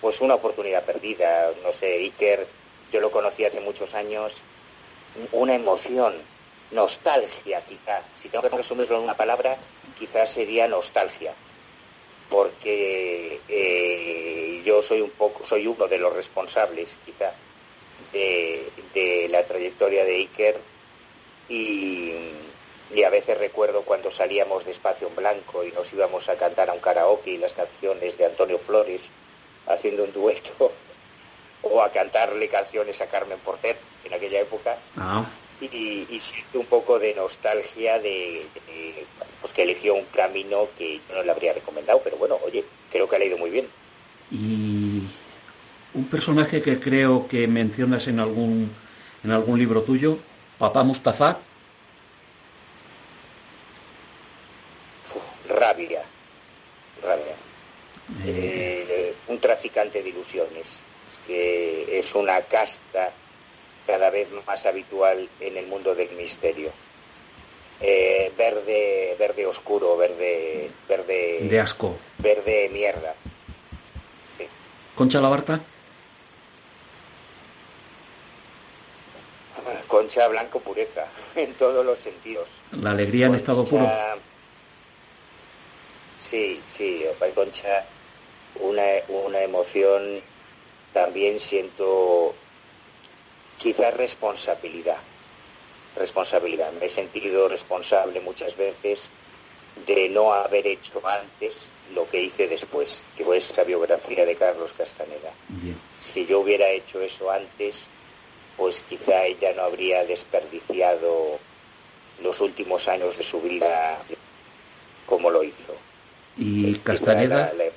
[0.00, 1.52] pues una oportunidad perdida.
[1.62, 2.48] No sé, Iker,
[2.92, 4.32] yo lo conocí hace muchos años.
[5.30, 6.16] Una emoción
[6.70, 9.56] nostalgia quizá, si tengo que resumirlo en una palabra,
[9.98, 11.34] quizás sería nostalgia,
[12.28, 17.32] porque eh, yo soy un poco, soy uno de los responsables quizá
[18.12, 20.60] de, la trayectoria de Iker
[21.48, 22.12] y,
[22.94, 26.70] y a veces recuerdo cuando salíamos de Espacio en Blanco y nos íbamos a cantar
[26.70, 29.10] a un karaoke y las canciones de Antonio Flores
[29.66, 30.72] haciendo un dueto
[31.62, 34.78] o a cantarle canciones a Carmen Porter en aquella época.
[34.96, 35.26] Ah.
[35.60, 38.46] Y, y, siento un poco de nostalgia de,
[39.40, 43.08] pues que eligió un camino que yo no le habría recomendado, pero bueno, oye, creo
[43.08, 43.66] que ha leído muy bien.
[44.30, 45.04] Y
[45.94, 48.70] un personaje que creo que mencionas en algún
[49.24, 50.18] en algún libro tuyo,
[50.58, 51.40] Papá Mustafa.
[55.48, 56.02] rabia,
[57.02, 57.36] rabia.
[58.24, 60.80] Eh, un traficante de ilusiones,
[61.26, 63.12] que es una casta
[63.86, 66.72] cada vez más habitual en el mundo del misterio.
[67.80, 71.40] Eh, verde, verde oscuro, verde, verde.
[71.42, 71.96] De asco.
[72.18, 73.14] Verde mierda.
[74.38, 74.46] Sí.
[74.94, 75.60] Concha Labarta.
[79.88, 82.48] Concha blanco pureza, en todos los sentidos.
[82.72, 83.86] La alegría en estado puro.
[86.18, 87.86] Sí, sí, Concha,
[88.58, 90.20] una, una emoción,
[90.92, 92.34] también siento
[93.58, 94.98] quizás responsabilidad.
[95.96, 96.72] Responsabilidad.
[96.72, 99.10] Me he sentido responsable muchas veces
[99.86, 101.54] de no haber hecho antes
[101.94, 105.32] lo que hice después, que fue esa biografía de Carlos Castaneda.
[105.48, 105.78] Bien.
[106.00, 107.86] Si yo hubiera hecho eso antes,
[108.56, 111.38] pues quizá ella no habría desperdiciado
[112.22, 114.02] los últimos años de su vida
[115.06, 115.74] como lo hizo.
[116.36, 117.52] ¿Y Castaneda?
[117.56, 117.70] La, la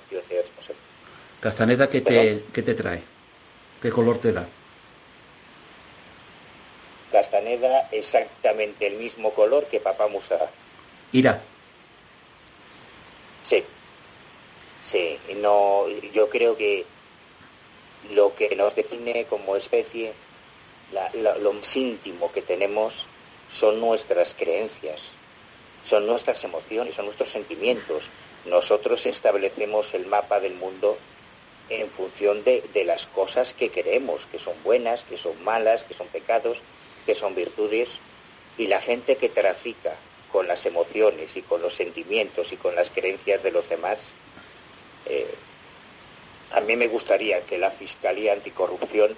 [1.40, 3.02] Castaneda, ¿qué te, ¿qué te trae?
[3.82, 4.48] ¿Qué color te da?
[7.12, 10.50] Castaneda exactamente el mismo color que Papá Musa.
[11.12, 11.42] Ira.
[13.44, 13.64] Sí.
[14.84, 16.86] Sí, no, yo creo que
[18.12, 20.14] lo que nos define como especie,
[20.92, 23.06] la, la, lo más íntimo que tenemos
[23.50, 25.12] son nuestras creencias,
[25.84, 28.10] son nuestras emociones, son nuestros sentimientos.
[28.46, 30.98] Nosotros establecemos el mapa del mundo
[31.70, 35.94] en función de, de, las cosas que queremos, que son buenas, que son malas, que
[35.94, 36.62] son pecados,
[37.10, 38.00] que son virtudes,
[38.56, 39.96] y la gente que trafica
[40.32, 44.00] con las emociones y con los sentimientos y con las creencias de los demás,
[45.08, 45.34] eh,
[46.52, 49.16] a mí me gustaría que la Fiscalía Anticorrupción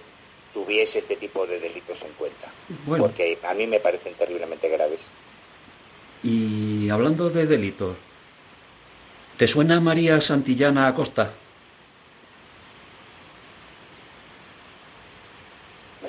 [0.53, 2.47] tuviese este tipo de delitos en cuenta,
[2.85, 3.07] bueno.
[3.07, 5.01] porque a mí me parecen terriblemente graves.
[6.23, 7.97] Y hablando de delitos,
[9.35, 11.33] ¿te suena María Santillana Acosta?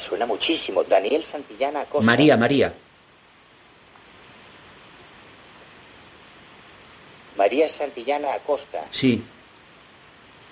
[0.03, 0.85] Suena muchísimo.
[0.85, 2.05] Daniel Santillana Acosta.
[2.05, 2.75] María, María.
[7.37, 8.85] María Santillana Acosta.
[8.91, 9.23] Sí.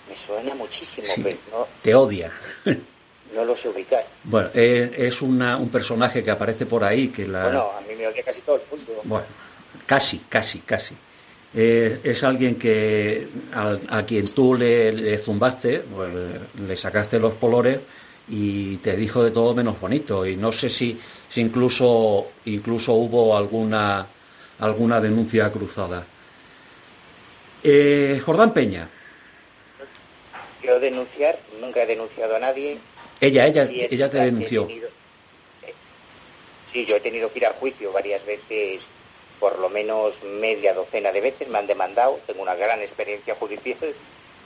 [0.08, 1.20] Me suena muchísimo, Sí.
[1.22, 2.32] pero no, Te odia.
[3.34, 4.06] no lo sé ubicar.
[4.24, 7.44] Bueno, eh, es una- un personaje que aparece por ahí que la...
[7.44, 9.00] Bueno, a mí me odia casi todo el mundo.
[9.04, 9.26] Bueno,
[9.86, 10.94] casi, casi, casi.
[11.54, 16.10] Eh, es alguien que al- a, quien tú le, le zumbaste, pues,
[16.58, 17.78] le sacaste los colores
[18.30, 20.24] y te dijo de todo menos bonito.
[20.24, 24.06] Y no sé si, si incluso, incluso hubo alguna,
[24.60, 26.06] alguna denuncia cruzada.
[27.62, 28.88] Eh, Jordán Peña,
[30.62, 32.78] Yo denunciar, nunca he denunciado a nadie.
[33.20, 34.66] ella, ella, Sí, ella te denunció.
[34.66, 34.88] tenido-
[35.66, 35.74] eh,
[36.72, 38.82] sí, yo he tenido que ir a juicio varias veces,
[39.40, 43.94] por lo menos media docena de veces, me han demandado, tengo una gran experiencia judicial,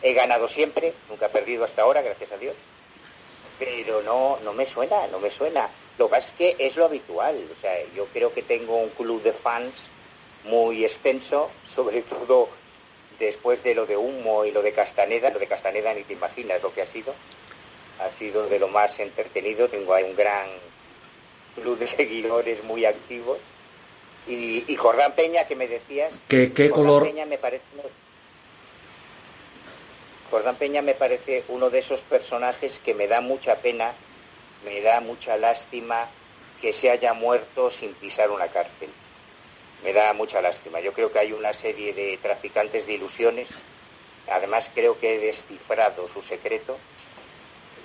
[0.02, 2.54] he ganado siempre, nunca he perdido hasta ahora, gracias a Dios,
[3.58, 5.70] pero no, no me suena, no me suena.
[5.98, 8.90] Lo que pasa es que es lo habitual, o sea, yo creo que tengo un
[8.90, 9.90] club de fans
[10.44, 12.48] muy extenso, sobre todo
[13.18, 16.62] después de lo de Humo y lo de Castaneda, lo de Castaneda ni te imaginas
[16.62, 17.14] lo que ha sido,
[18.00, 20.48] ha sido de lo más entretenido, tengo ahí un gran
[21.54, 23.38] club de seguidores muy activos.
[24.26, 27.02] Y, y Jordán Peña, que me decías, ¿Qué, qué Jordán color?
[27.04, 27.62] Peña me parece
[30.34, 33.92] Jordán Peña me parece uno de esos personajes que me da mucha pena,
[34.64, 36.08] me da mucha lástima
[36.60, 38.90] que se haya muerto sin pisar una cárcel.
[39.84, 40.80] Me da mucha lástima.
[40.80, 43.48] Yo creo que hay una serie de traficantes de ilusiones,
[44.28, 46.78] además creo que he descifrado su secreto,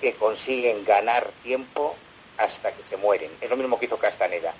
[0.00, 1.94] que consiguen ganar tiempo
[2.36, 3.30] hasta que se mueren.
[3.40, 4.52] Es lo mismo que hizo Castaneda,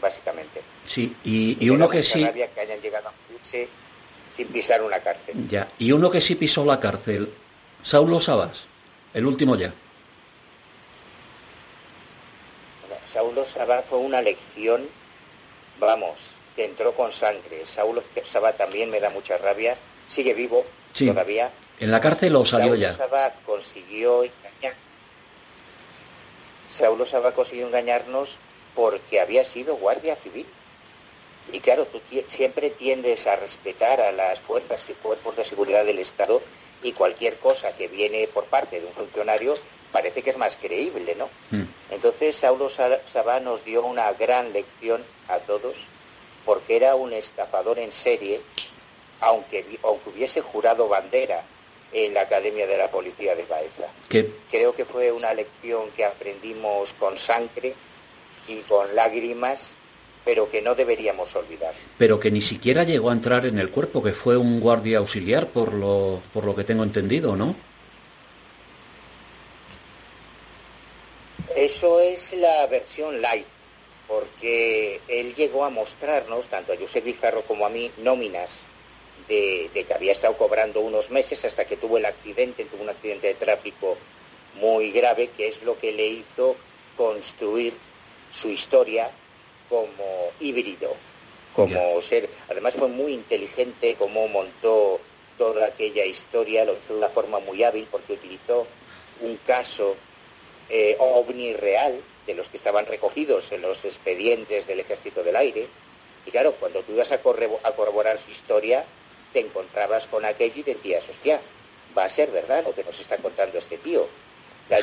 [0.00, 0.62] básicamente.
[0.84, 3.68] Sí, y, uno que sí, rabia que hayan llegado a morirse
[4.36, 5.48] sin pisar una cárcel.
[5.48, 7.32] ya, y uno que sí pisó la cárcel,
[7.82, 8.64] Saulo Sabas,
[9.14, 9.72] el último ya.
[13.06, 14.86] Saulo Sabas fue una lección,
[15.80, 17.64] vamos, que entró con sangre.
[17.64, 19.76] Saulo Sabas también me da mucha rabia,
[20.08, 21.50] sigue vivo todavía.
[21.80, 22.92] En la cárcel lo salió Saulo ya.
[22.92, 24.74] Sabas consiguió engañar.
[26.68, 28.36] Saulo Sabas consiguió engañarnos
[28.74, 30.46] porque había sido guardia civil.
[31.52, 35.98] Y claro, tú siempre tiendes a respetar a las fuerzas y cuerpos de seguridad del
[35.98, 36.42] Estado
[36.82, 39.54] y cualquier cosa que viene por parte de un funcionario
[39.92, 41.30] parece que es más creíble, ¿no?
[41.50, 41.64] Mm.
[41.90, 45.76] Entonces Saulo Sabá nos dio una gran lección a todos
[46.44, 48.40] porque era un estafador en serie,
[49.20, 51.44] aunque, aunque hubiese jurado bandera
[51.92, 53.86] en la Academia de la Policía de Baeza.
[54.08, 57.74] Creo que fue una lección que aprendimos con sangre
[58.48, 59.74] y con lágrimas
[60.26, 61.72] pero que no deberíamos olvidar.
[61.96, 65.50] Pero que ni siquiera llegó a entrar en el cuerpo, que fue un guardia auxiliar,
[65.50, 67.54] por lo, por lo que tengo entendido, ¿no?
[71.54, 73.46] Eso es la versión light,
[74.08, 78.62] porque él llegó a mostrarnos, tanto a José Bizarro como a mí, nóminas
[79.28, 82.90] de, de, que había estado cobrando unos meses hasta que tuvo el accidente, tuvo un
[82.90, 83.96] accidente de tráfico
[84.60, 86.56] muy grave, que es lo que le hizo
[86.96, 87.74] construir
[88.32, 89.12] su historia
[89.68, 90.94] como híbrido,
[91.54, 92.28] como ser.
[92.48, 95.00] Además fue muy inteligente como montó
[95.38, 98.66] toda aquella historia, lo hizo de una forma muy hábil porque utilizó
[99.20, 99.96] un caso
[100.68, 105.68] eh, ovni real de los que estaban recogidos en los expedientes del Ejército del Aire.
[106.24, 108.84] Y claro, cuando tú ibas a, a corroborar su historia,
[109.32, 111.40] te encontrabas con aquello y decías, hostia,
[111.96, 114.08] va a ser verdad lo que nos está contando este tío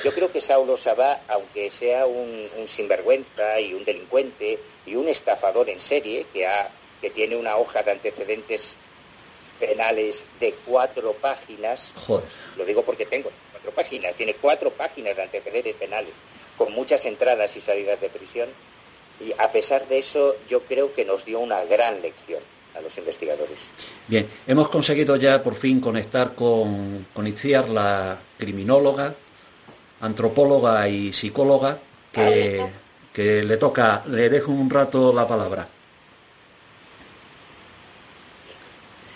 [0.04, 5.70] yo creo que Saulo Sabá, aunque sea un, sinvergüenza y un delincuente y un estafador
[5.70, 6.72] en serie, que, ha,
[7.02, 8.76] que tiene una hoja de antecedentes
[9.60, 11.94] penales de cuatro páginas,
[12.58, 16.14] lo digo porque tengo cuatro páginas, tiene cuatro páginas de antecedentes penales,
[16.58, 18.50] con muchas entradas y salidas de prisión,
[19.20, 22.42] y a pesar de eso yo creo que nos dio una gran lección
[22.76, 23.60] a los investigadores.
[24.08, 29.16] Bien, hemos conseguido ya por fin conectar con, con Itziar, la criminóloga,
[30.04, 31.80] antropóloga y psicóloga,
[32.12, 32.66] que,
[33.14, 35.68] que le toca, le dejo un rato la palabra.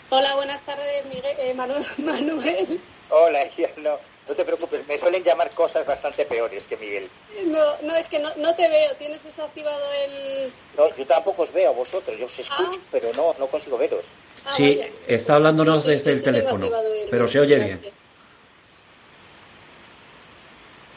[0.10, 1.54] Hola, buenas tardes, Miguel, eh,
[1.98, 2.82] Manuel.
[3.10, 3.40] Hola,
[3.84, 7.10] no, no te preocupes, me suelen llamar cosas bastante peores que Miguel.
[7.46, 10.54] No, no, es que no, no te veo, tienes desactivado el...
[10.78, 12.88] No, yo tampoco os veo a vosotros, yo os escucho, ah.
[12.92, 14.06] pero no, no consigo veros.
[14.46, 16.70] Ah, sí, está hablándonos desde el teléfono,
[17.12, 18.07] pero se oye bien.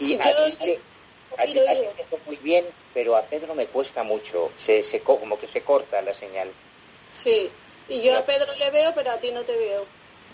[0.01, 0.79] Y a ti,
[2.27, 6.15] muy bien, pero a Pedro me cuesta mucho, se, se, como que se corta la
[6.15, 6.51] señal.
[7.09, 7.51] Sí,
[7.89, 9.85] y yo a Pedro le veo, pero a ti no te veo.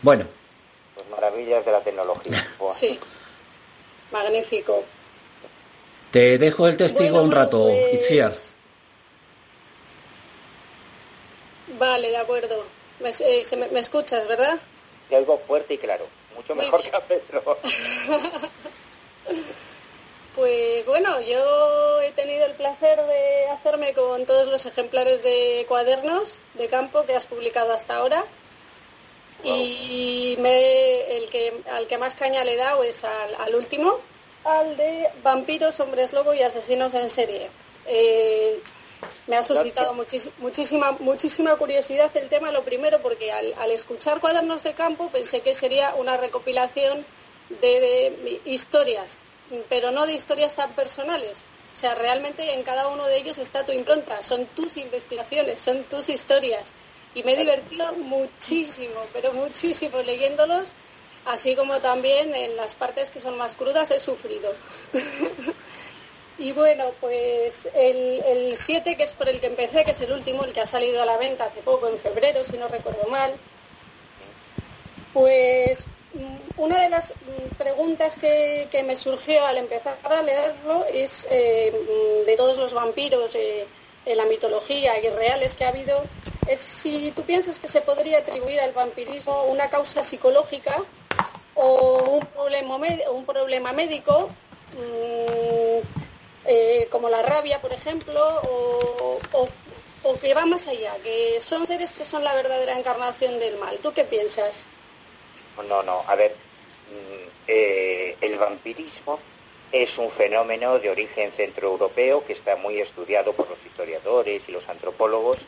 [0.02, 0.26] Bueno.
[0.94, 2.46] Pues maravillas de la tecnología.
[2.74, 2.98] sí,
[4.10, 4.84] magnífico.
[6.12, 7.68] Te dejo el testigo un rato,
[8.08, 8.54] pues...
[11.78, 12.64] Vale, de acuerdo.
[13.00, 14.58] Me, eh, me, escuchas, ¿verdad?
[15.08, 16.06] Te oigo fuerte y claro.
[16.34, 17.58] Mucho mejor que a Pedro.
[20.36, 26.38] Pues bueno, yo he tenido el placer de hacerme con todos los ejemplares de cuadernos
[26.52, 28.22] de campo que has publicado hasta ahora.
[29.42, 33.98] Y me, el que, al que más caña le he dado es al, último,
[34.44, 37.50] al de vampiros, hombres lobo y asesinos en serie.
[37.86, 38.60] Eh,
[39.28, 44.62] me ha suscitado muchísima, muchísima curiosidad el tema, lo primero porque al, al, escuchar cuadernos
[44.64, 47.06] de campo pensé que sería una recopilación
[47.48, 49.18] de historias
[49.68, 51.38] pero no de historias tan personales.
[51.72, 55.84] O sea, realmente en cada uno de ellos está tu impronta, son tus investigaciones, son
[55.84, 56.72] tus historias.
[57.14, 60.72] Y me he divertido muchísimo, pero muchísimo leyéndolos,
[61.26, 64.54] así como también en las partes que son más crudas he sufrido.
[66.38, 70.44] y bueno, pues el 7, que es por el que empecé, que es el último,
[70.44, 73.34] el que ha salido a la venta hace poco, en febrero, si no recuerdo mal,
[75.12, 75.86] pues
[76.56, 77.14] una de las
[77.58, 81.72] preguntas que, me surgió al empezar a leerlo es eh,
[82.26, 83.66] de todos los vampiros eh,
[84.04, 86.04] en la mitología y reales que ha habido,
[86.46, 90.82] es si tú piensas que se podría atribuir al vampirismo una causa psicológica
[91.54, 94.30] o un problema, médico,
[94.74, 95.80] mm,
[96.44, 99.18] eh, como la rabia, por ejemplo, o,
[100.02, 103.78] o que va más allá, que son seres que son la verdadera encarnación del mal.
[103.78, 104.64] ¿Tú qué piensas?
[105.68, 109.18] No, no, a ver, mm, eh, el vampirismo
[109.72, 114.68] es un fenómeno de origen centroeuropeo que está muy estudiado por los historiadores y los
[114.68, 115.38] antropólogos,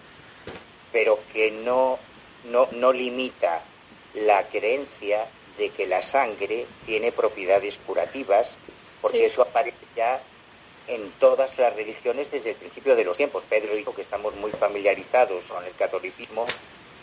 [0.92, 1.98] pero que no,
[2.44, 3.62] no, limita
[4.14, 8.56] la creencia de que la sangre tiene propiedades curativas,
[9.00, 10.22] porque eso aparece ya
[10.88, 13.44] en todas las religiones desde el principio de los tiempos.
[13.48, 16.46] Pedro dijo que estamos muy familiarizados con el catolicismo.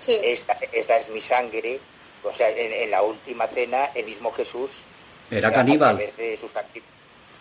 [0.08, 1.80] Esta, es mi sangre.
[2.26, 4.72] O sea, en, la última cena, el mismo Jesús...
[5.32, 5.98] Era caníbal.
[5.98, 6.52] De sus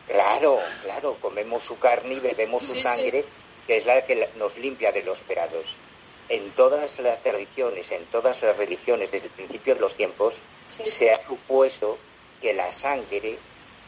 [0.07, 3.25] claro, claro, comemos su carne y bebemos su sangre,
[3.67, 5.77] que es la que nos limpia de los perados.
[6.29, 10.35] En todas las tradiciones, en todas las religiones, desde el principio de los tiempos,
[10.67, 11.99] se ha supuesto
[12.41, 13.39] que la sangre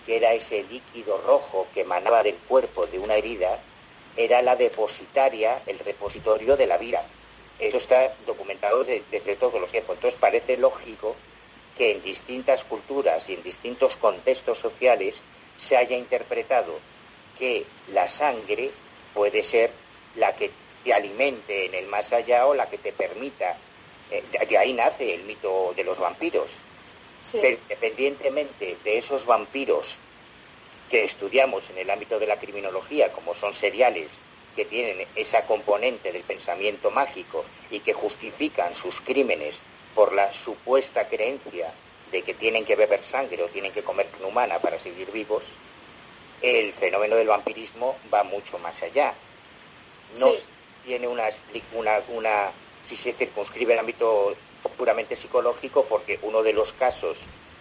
[0.06, 3.58] que era ese líquido rojo que emanaba del cuerpo de una herida,
[4.16, 7.04] era la depositaria, el repositorio de la vida.
[7.58, 9.96] Eso está documentado desde, todos los tiempos.
[9.96, 11.16] Entonces parece lógico
[11.76, 15.16] que en distintas culturas y en distintos contextos sociales
[15.58, 16.78] se haya interpretado
[17.38, 18.70] que la sangre
[19.14, 19.70] puede ser
[20.16, 20.50] la que
[20.84, 23.58] te alimente en el más allá o la que te permita.
[24.10, 26.50] Eh, de ahí nace el mito de los vampiros.
[27.32, 29.96] Pero independientemente de esos vampiros
[30.88, 34.10] que estudiamos en el ámbito de la criminología, como son seriales
[34.56, 39.60] que tienen esa componente del pensamiento mágico y que justifican sus crímenes
[39.94, 41.72] por la supuesta creencia
[42.10, 45.44] de que tienen que beber sangre o tienen que comer humana para seguir vivos,
[46.42, 49.14] el fenómeno del vampirismo va mucho más allá.
[50.18, 50.32] No
[50.84, 51.24] tiene una,
[51.72, 52.52] una, una,
[52.86, 54.36] si se circunscribe el ámbito
[54.76, 57.18] puramente psicológico porque uno de los casos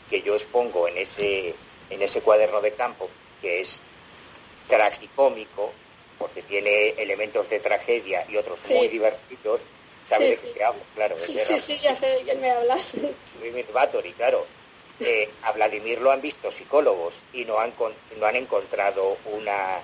[0.10, 1.56] que yo expongo en ese,
[1.90, 3.10] en ese cuaderno de campo,
[3.42, 3.80] que es
[4.68, 5.74] tragicómico,
[6.18, 9.62] porque tiene elementos de tragedia y otros muy divertidos,
[10.04, 10.82] ¿sabes de qué hablo?
[10.96, 12.94] Claro, sí, sí, sí, ya sé de quién me hablas.
[13.74, 14.46] Bathory, claro.
[15.00, 17.74] Eh, a Vladimir lo han visto psicólogos y no han,
[18.18, 19.82] no han encontrado una,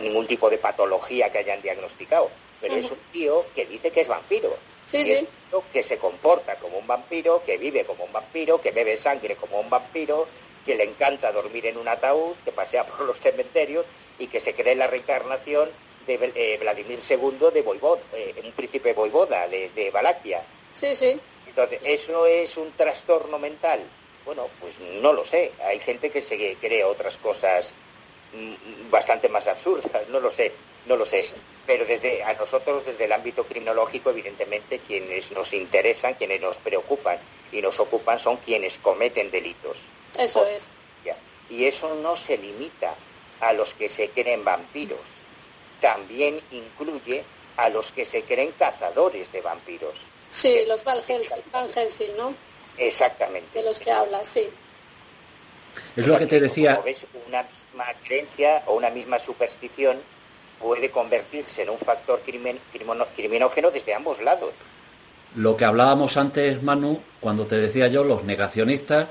[0.00, 2.30] ningún tipo de patología que hayan diagnosticado.
[2.60, 4.56] Pero es un tío que dice que es vampiro.
[4.86, 5.26] Sí,
[5.72, 9.60] que se comporta como un vampiro, que vive como un vampiro, que bebe sangre como
[9.60, 10.26] un vampiro,
[10.64, 13.84] que le encanta dormir en un ataúd, que pasea por los cementerios
[14.18, 15.70] y que se cree la reencarnación
[16.06, 20.42] de eh, Vladimir II de Voivod, eh, un príncipe voivoda de, de Valaquia.
[20.74, 21.18] Sí, sí.
[21.46, 23.80] Entonces, ¿eso es un trastorno mental?
[24.24, 25.52] Bueno, pues no lo sé.
[25.64, 27.70] Hay gente que se cree otras cosas
[28.32, 30.52] mm, bastante más absurdas, no lo sé,
[30.86, 31.30] no lo sé
[31.66, 37.18] pero desde a nosotros desde el ámbito criminológico evidentemente quienes nos interesan quienes nos preocupan
[37.52, 39.76] y nos ocupan son quienes cometen delitos
[40.18, 40.70] eso es
[41.50, 42.94] y eso no se limita
[43.40, 45.00] a los que se creen vampiros
[45.80, 47.22] también incluye
[47.56, 49.94] a los que se creen cazadores de vampiros
[50.30, 52.34] sí los Van Helsing, ¿no?
[52.78, 54.48] exactamente de los que hablas sí
[55.96, 56.80] es lo que te decía.
[56.84, 60.00] ves, una misma creencia o una misma superstición
[60.60, 64.52] puede convertirse en un factor criminógeno desde ambos lados.
[65.34, 69.08] Lo que hablábamos antes, Manu, cuando te decía yo, los negacionistas,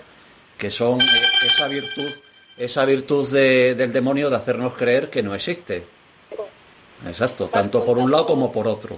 [0.63, 2.09] que son esa virtud,
[2.57, 5.83] esa virtud del demonio de hacernos creer que no existe.
[7.05, 8.97] Exacto, tanto por un lado como por otro.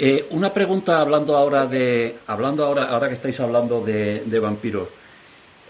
[0.00, 4.88] Eh, una pregunta hablando ahora de, hablando ahora, ahora que estáis hablando de, vampiros.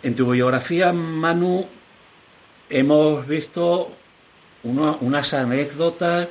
[0.02, 1.66] En tu biografía, Manu,
[2.70, 3.92] hemos visto
[4.62, 6.28] unas anécdotas,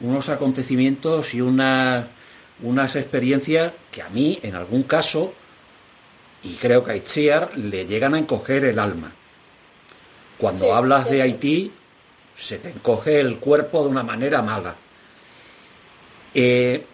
[0.00, 2.06] unos acontecimientos y unas
[2.96, 5.34] experiencias que a mí, en algún caso,
[6.42, 9.12] y creo que a Itziar, le llegan a encoger el alma.
[10.38, 11.72] Cuando hablas de Haití,
[12.36, 14.74] se te encoge el cuerpo de una manera mala.
[16.34, 16.84] Eh,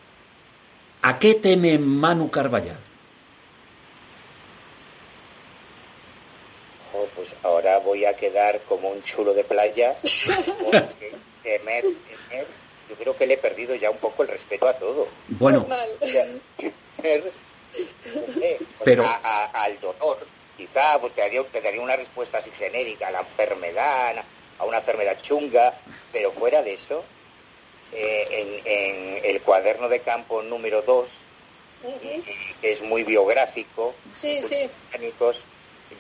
[1.03, 2.79] ¿A qué teme Manu Carballal?
[7.15, 9.97] pues ahora voy a quedar como un chulo de playa,
[10.65, 11.85] porque temer,
[12.89, 15.09] yo creo que le he perdido ya un poco el respeto a todo.
[15.29, 15.67] Bueno,
[18.85, 19.05] pero
[19.53, 24.25] al dolor, quizá pues, te, daría, una respuesta así genérica a la enfermedad,
[24.59, 25.79] a una enfermedad chunga,
[26.13, 27.05] pero fuera de eso,
[27.93, 31.09] eh, en, el cuaderno de campo número 2,
[32.61, 34.69] que es muy biográfico, sí, sí.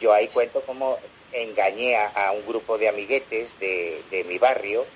[0.00, 0.98] Yo ahí cuento cómo
[1.32, 4.86] engañé a, un grupo de amiguetes de, mi barrio,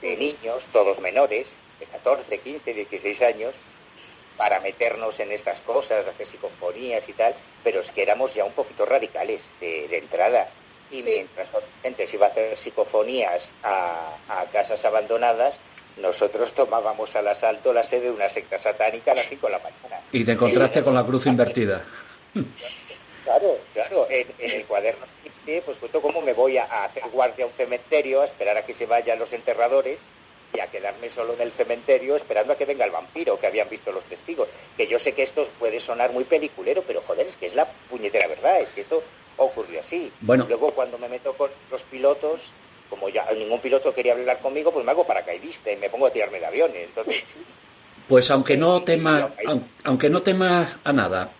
[0.00, 1.48] de niños, todos menores,
[1.78, 3.54] de 14, 15, 16 años,
[4.38, 8.52] para meternos en estas cosas, hacer psicofonías y tal, pero es que éramos ya un
[8.52, 10.48] poquito radicales de, entrada.
[10.90, 15.58] Y mientras otra gente se iba a hacer psicofonías a, a, casas abandonadas,
[15.98, 19.58] nosotros tomábamos al asalto la sede de una secta satánica a las 5 de la
[19.58, 20.00] mañana.
[20.12, 21.84] Y te encontraste con la cruz invertida.
[23.24, 24.06] Claro, claro.
[24.08, 25.04] En, el cuaderno
[25.64, 28.74] pues cuento cómo me voy a, hacer guardia a un cementerio, a esperar a que
[28.74, 29.98] se vayan los enterradores,
[30.52, 33.68] y a quedarme solo en el cementerio esperando a que venga el vampiro que habían
[33.68, 34.48] visto los testigos.
[34.76, 37.70] Que yo sé que esto puede sonar muy peliculero, pero joder, es que es la
[37.90, 39.02] puñetera verdad, es que esto
[39.36, 40.12] ocurrió así.
[40.20, 40.46] Bueno.
[40.48, 42.52] Luego cuando me meto con los pilotos,
[42.88, 46.10] como ya ningún piloto quería hablar conmigo, pues me hago paracaidista y me pongo a
[46.10, 46.84] tirarme de aviones.
[46.84, 47.24] Entonces,
[48.08, 49.26] Pues aunque no temas,
[49.84, 51.30] aunque no temas a nada,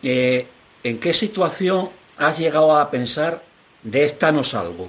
[0.00, 0.46] eh,
[0.84, 3.42] ¿en qué situación has llegado a pensar
[3.82, 4.88] de esta no salgo?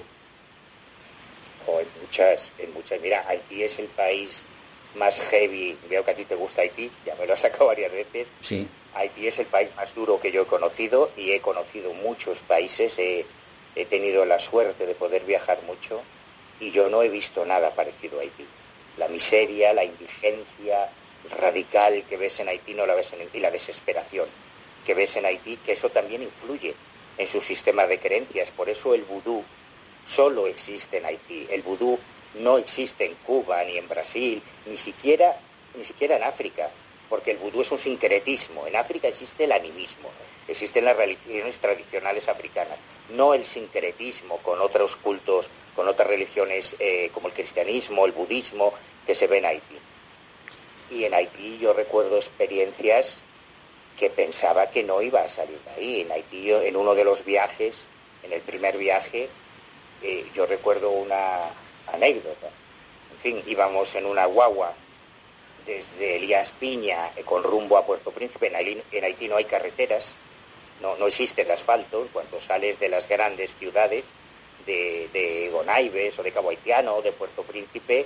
[1.68, 3.02] en muchas, en muchas.
[3.02, 4.44] Mira, Haití es el país
[4.96, 5.78] más heavy.
[5.90, 8.30] Veo que a ti te gusta Haití, ya me lo has sacado varias veces.
[8.42, 8.68] Sí.
[8.94, 12.98] Haití es el país más duro que yo he conocido y he conocido muchos países.
[13.00, 13.26] He,
[13.76, 16.02] he tenido la suerte de poder viajar mucho
[16.60, 18.46] y yo no he visto nada parecido a Haití.
[18.98, 20.90] La miseria, la indigencia
[21.38, 24.30] radical que ves en Haití no la ves en y la desesperación
[24.86, 26.76] que ves en Haití, que eso también influye
[27.18, 28.52] en su sistema de creencias.
[28.52, 29.44] Por eso el vudú
[30.06, 31.48] solo existe en Haití.
[31.50, 32.00] El vudú
[32.36, 35.40] no existe en Cuba, ni en Brasil, ni siquiera,
[35.76, 36.70] ni siquiera en África,
[37.10, 38.68] porque el vudú es un sincretismo.
[38.68, 40.10] En África existe el animismo,
[40.48, 42.78] existen las religiones tradicionales africanas,
[43.10, 48.74] no el sincretismo con otros cultos, con otras religiones eh, como el cristianismo, el budismo,
[49.06, 49.78] que se ve en Haití.
[50.92, 53.20] Y en Haití yo recuerdo experiencias
[53.98, 56.02] que pensaba que no iba a salir de ahí.
[56.02, 57.88] En Haití, en uno de los viajes,
[58.24, 59.30] en el primer viaje,
[60.34, 61.52] yo recuerdo una
[61.92, 62.48] anécdota.
[63.12, 64.74] En fin, íbamos en una guagua
[65.66, 68.48] desde Elías Piña eh, con rumbo a Puerto Príncipe.
[68.48, 70.08] En Haití, no hay carreteras,
[70.82, 72.08] no, no existe el asfalto.
[72.14, 74.06] Cuando sales de las grandes ciudades,
[74.66, 78.06] de, de Gonaibes o de Cabo Haitiano o de Puerto Príncipe,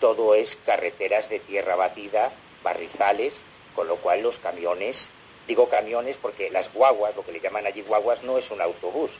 [0.00, 2.32] todo es carreteras de tierra batida,
[2.62, 3.42] barrizales,
[3.74, 5.08] con lo cual los camiones,
[5.46, 9.10] digo camiones porque las guaguas, lo que le llaman allí guaguas, no es un autobús,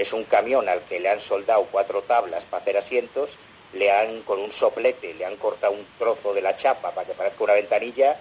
[0.00, 3.30] es un camión al que le han soldado cuatro tablas para hacer asientos,
[3.72, 7.14] le han con un soplete, le han cortado un trozo de la chapa para que
[7.14, 8.18] parezca una ventanilla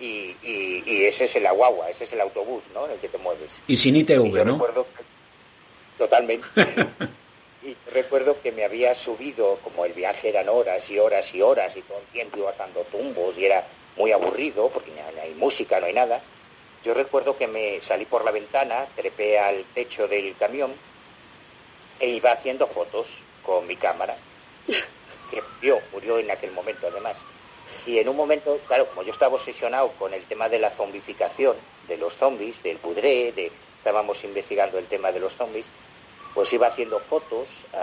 [0.00, 2.86] y, y- y ese es el guagua, ese es el autobús, ¿no?
[2.86, 3.52] En el que te mueves.
[3.66, 4.52] Y sin Y ITV, yo ¿no?
[4.52, 5.04] recuerdo que-
[5.98, 6.46] totalmente.
[7.62, 11.76] y recuerdo que me había subido, como el viaje eran horas y horas y horas,
[11.76, 13.66] y todo el tiempo ibas dando tumbos y era
[13.96, 16.22] muy aburrido, porque no hay- no hay música, no hay nada.
[16.84, 20.72] Yo recuerdo que me salí por la ventana, trepé al techo del camión
[22.00, 23.08] e iba haciendo fotos
[23.44, 24.16] con mi cámara,
[25.30, 27.16] que murió, murió en aquel momento además.
[27.86, 31.56] Y en un momento, claro, como yo estaba obsesionado con el tema de la zombificación,
[31.86, 35.66] de los zombies, del pudré, de, estábamos investigando el tema de los zombies,
[36.34, 37.78] pues iba haciendo fotos a,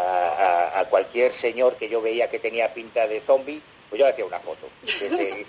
[0.76, 4.12] a- a cualquier señor que yo veía que tenía pinta de zombie, pues yo le
[4.14, 4.68] hacía una foto.
[4.84, 5.46] Desde-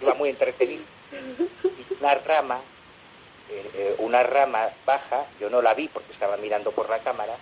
[0.00, 0.82] iba muy entretenido.
[1.62, 2.60] Y una rama,
[3.50, 7.36] eh, eh, una rama baja, yo no la vi porque estaba mirando por la cámara,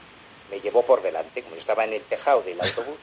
[0.51, 2.99] me llevó por delante, como yo estaba en el tejado del autobús,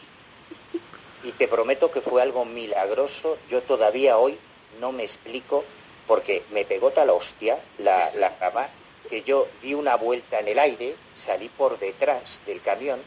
[1.24, 3.38] y te prometo que fue algo milagroso.
[3.50, 4.38] Yo todavía hoy
[4.80, 5.64] no me explico
[6.06, 8.70] porque me pegó tal hostia la, la rama
[9.10, 13.02] que yo di una vuelta en el aire, salí por detrás del camión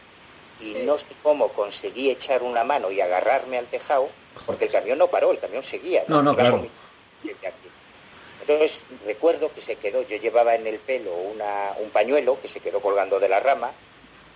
[0.59, 4.09] y no sé cómo conseguí echar una mano y agarrarme al tejado,
[4.47, 6.05] porque el camión no paró, el camión seguía.
[6.09, 6.65] No, no, Iba claro.
[8.41, 12.61] Entonces recuerdo que se quedó, yo llevaba en el pelo una- un pañuelo que se
[12.61, 13.73] quedó colgando de la rama,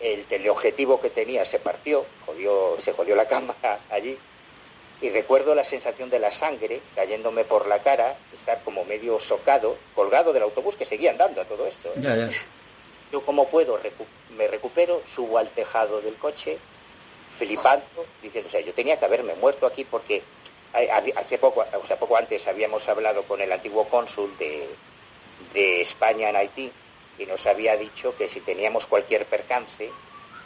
[0.05, 4.17] el teleobjetivo que tenía se partió, jodió- se jodió la cámara allí,
[5.01, 9.77] y recuerdo la sensación de la sangre cayéndome por la cara, estar como medio socado,
[9.95, 11.89] colgado del autobús que seguía andando a todo esto.
[11.91, 11.95] ¿eh?
[12.01, 12.29] Ya, ya.
[13.13, 14.07] Yo como puedo, recu-
[14.37, 16.59] me recupero, subo al tejado del coche,
[17.39, 17.85] flipando,
[18.23, 20.23] diciendo, o sea, yo tenía que haberme muerto aquí porque
[21.17, 24.69] hace poco, o sea, poco antes habíamos hablado con el antiguo cónsul de,
[25.53, 26.73] de España en Haití
[27.19, 29.91] y nos había dicho que si teníamos cualquier percance,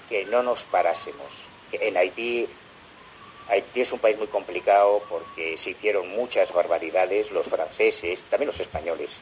[0.08, 1.32] que no nos parásemos.
[1.72, 2.48] En Haití,
[3.48, 8.60] Haití es un país muy complicado porque se hicieron muchas barbaridades, los franceses, también los
[8.60, 9.20] españoles,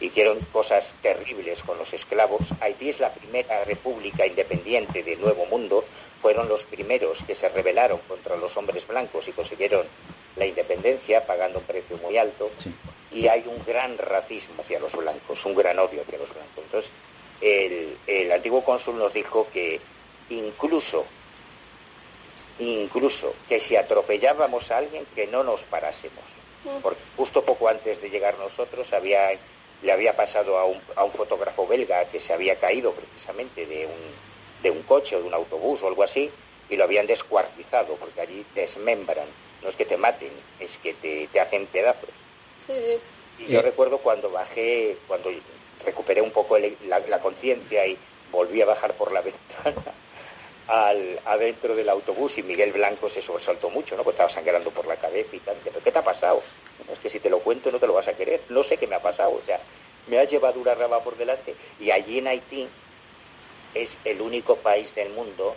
[0.00, 2.48] hicieron cosas terribles con los esclavos.
[2.60, 5.84] Haití es la primera república independiente del Nuevo Mundo,
[6.20, 9.86] fueron los primeros que se rebelaron contra los hombres blancos y consiguieron
[10.36, 12.50] la independencia pagando un precio muy alto.
[13.14, 16.64] Y hay un gran racismo hacia los blancos, un gran odio hacia los blancos.
[16.64, 16.90] Entonces,
[17.40, 19.80] el, el antiguo cónsul nos dijo que
[20.30, 21.06] incluso,
[22.58, 26.24] incluso que si atropellábamos a alguien, que no nos parásemos.
[26.82, 29.28] Porque justo poco antes de llegar nosotros había,
[29.82, 33.86] le había pasado a un, a un fotógrafo belga que se había caído precisamente de
[33.86, 36.30] un, de un coche o de un autobús o algo así
[36.70, 39.28] y lo habían descuartizado porque allí desmembran.
[39.62, 42.23] No es que te maten, es que te, te hacen pedazos.
[42.66, 42.98] Sí,
[43.38, 45.30] Y yo recuerdo cuando bajé, cuando
[45.84, 47.98] recuperé un poco el- la, la conciencia y
[48.30, 49.82] volví a bajar por la ventana,
[50.66, 54.02] al, adentro del autobús y Miguel Blanco se sobresaltó mucho, ¿no?
[54.04, 55.56] Pues estaba sangrando por la cabeza y tal.
[55.62, 56.42] ¿Pero qué te ha pasado?
[56.90, 58.42] Es que si te lo cuento no te lo vas a querer.
[58.48, 59.32] No sé qué me ha pasado.
[59.32, 59.60] O sea,
[60.06, 61.54] me ha llevado una rama por delante.
[61.80, 62.68] Y allí en Haití
[63.74, 65.54] es el único país del mundo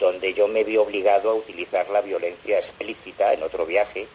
[0.00, 4.06] donde yo me vi obligado a utilizar la violencia explícita en otro viaje,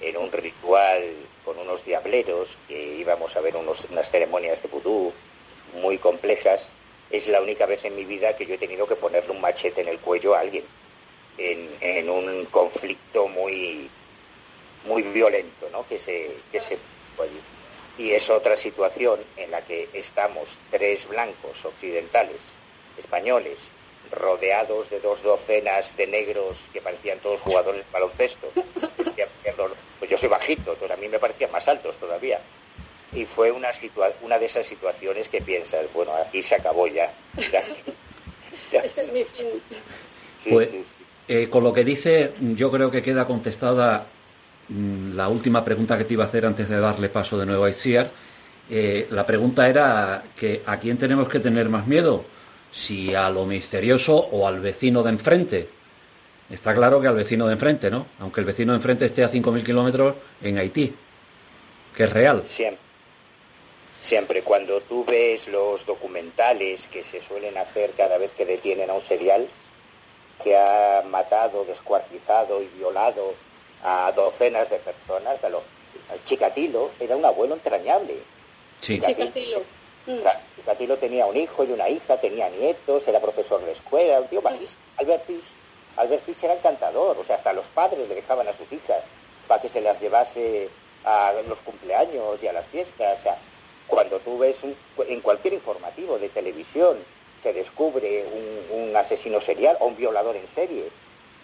[0.00, 1.02] en un ritual
[1.44, 5.12] con unos diableros, que íbamos a ver unos, unas ceremonias de vudú
[5.80, 6.72] muy complejas,
[7.10, 9.80] es la única vez en mi vida que yo he tenido que ponerle un machete
[9.80, 10.64] en el cuello a alguien,
[11.38, 13.90] en, un conflicto muy,
[14.86, 15.86] muy violento, ¿no?
[15.86, 16.78] Que se, que se
[17.98, 22.40] y es otra situación en la que estamos tres blancos occidentales,
[22.98, 23.58] españoles,
[24.10, 28.50] rodeados de dos docenas de negros que parecían todos jugadores de baloncesto.
[29.98, 32.40] Pues yo soy bajito, pero a mí me parecían más altos todavía.
[33.12, 33.68] Y fue una,
[34.22, 37.12] una de esas situaciones que piensas, bueno, aquí se acabó ya.
[38.72, 39.46] Este es mi fin.
[40.50, 40.70] pues,
[41.28, 44.06] eh, con lo que dice, yo creo que queda contestada
[44.68, 47.64] mm, la última pregunta que te iba a hacer antes de darle paso de nuevo
[47.64, 48.10] a Itziar.
[48.68, 52.24] Eh, la pregunta era que a quién tenemos que tener más miedo,
[52.72, 55.68] si a lo misterioso o al vecino de enfrente.
[56.50, 58.06] Está claro que al vecino de enfrente, ¿no?
[58.20, 60.94] Aunque el vecino de enfrente esté a 5.000 kilómetros en Haití,
[61.94, 62.42] que es real.
[62.46, 62.86] Siempre.
[64.00, 64.42] Siempre.
[64.42, 69.02] Cuando tú ves los documentales que se suelen hacer cada vez que detienen a un
[69.02, 69.48] serial
[70.44, 73.34] que ha matado, descuartizado y violado
[73.82, 75.64] a docenas de personas, a lo,
[76.24, 78.18] Chikatilo era un abuelo entrañable.
[78.80, 79.00] Sí.
[80.06, 80.30] Chikatilo.
[80.54, 84.40] Chikatilo tenía un hijo y una hija, tenía nietos, era profesor de escuela, un tío
[84.40, 84.80] malísimo.
[84.98, 89.02] Albert Fish, era encantador, o sea, hasta los padres le dejaban a sus hijas
[89.48, 90.68] para que se las llevase
[91.04, 93.18] a los cumpleaños y a las fiestas.
[93.18, 93.38] O sea,
[93.86, 96.98] cuando tú ves en cualquier informativo de televisión
[97.42, 98.26] se descubre
[98.72, 100.90] un, asesino serial o un violador en serie,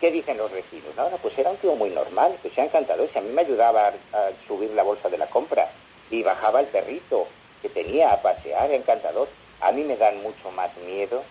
[0.01, 0.95] ¿qué dicen los vecinos?
[0.97, 3.07] No, pues era un tío muy normal, que se ha encantado.
[3.07, 5.71] Si a mí me ayudaba a subir la bolsa de la compra
[6.11, 7.29] y bajaba el perrito
[7.63, 9.29] que tenía a pasear, encantador.
[9.61, 11.23] A mí me dan mucho más miedo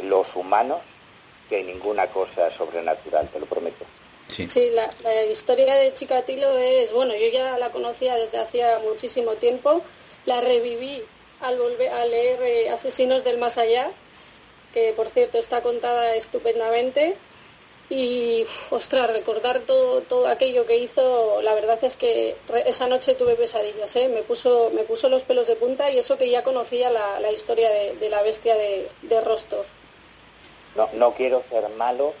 [0.00, 0.80] los humanos
[1.48, 3.84] que ninguna cosa sobrenatural, te lo prometo.
[4.28, 9.82] Sí, la, historia de Chikatilo es, bueno, yo ya la conocía desde hacía muchísimo tiempo,
[10.24, 11.04] la reviví
[11.40, 13.92] al, volver, a leer eh, Asesinos del Más Allá,
[14.72, 17.16] que por cierto está contada estupendamente,
[17.88, 22.36] y, ostras, recordar todo, todo aquello que hizo, la verdad es que
[22.66, 24.08] esa noche tuve pesadillas, ¿eh?
[24.08, 27.68] me, puso, me puso los pelos de punta y eso que ya conocía la, historia
[27.70, 29.64] de, la bestia de, Rostov.
[30.74, 32.14] No, no quiero ser malo,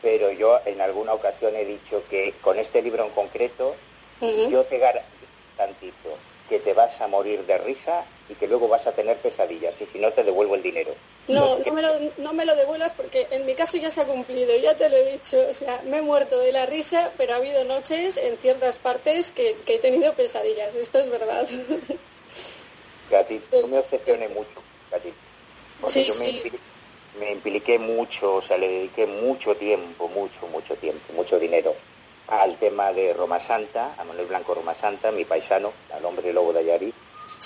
[0.00, 3.74] pero yo en alguna ocasión he dicho que con este libro en concreto,
[4.20, 6.16] yo te garantizo
[6.48, 9.86] que te vas a morir de risa y que luego vas a tener pesadillas y
[9.86, 10.94] si no te devuelvo el dinero.
[11.28, 14.06] No, no me, lo, no me lo devuelvas porque en mi caso ya se ha
[14.06, 17.34] cumplido, ya te lo he dicho, o sea, me he muerto de la risa, pero
[17.34, 21.46] ha habido noches en ciertas partes que, he tenido pesadillas, esto es verdad.
[23.10, 25.12] Gati, no me obsesioné mucho, Gati,
[25.80, 26.42] porque yo Me,
[27.20, 31.74] me impliqué mucho, o sea, le dediqué mucho tiempo, mucho, mucho tiempo, mucho dinero
[32.28, 36.52] al tema de Roma Santa, a Manuel Blanco Roma Santa, mi paisano, al hombre lobo
[36.54, 36.60] de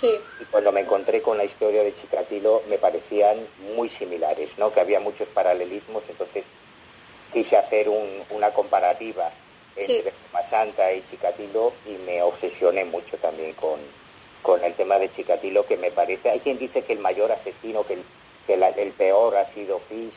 [0.02, 4.73] Y cuando me encontré con la historia de Chikatilo me parecían muy similares, ¿no?
[4.73, 6.44] que había muchos paralelismos, entonces
[7.32, 7.89] quise hacer
[8.31, 9.31] una comparativa
[9.77, 10.12] entre
[10.48, 13.81] Santa y Chikatilo y me obsesioné mucho también con,
[14.43, 17.85] con el tema de Chikatilo, que me parece, hay quien dice que el mayor asesino,
[17.85, 18.05] que el,
[18.47, 20.14] que el peor ha sido Fish,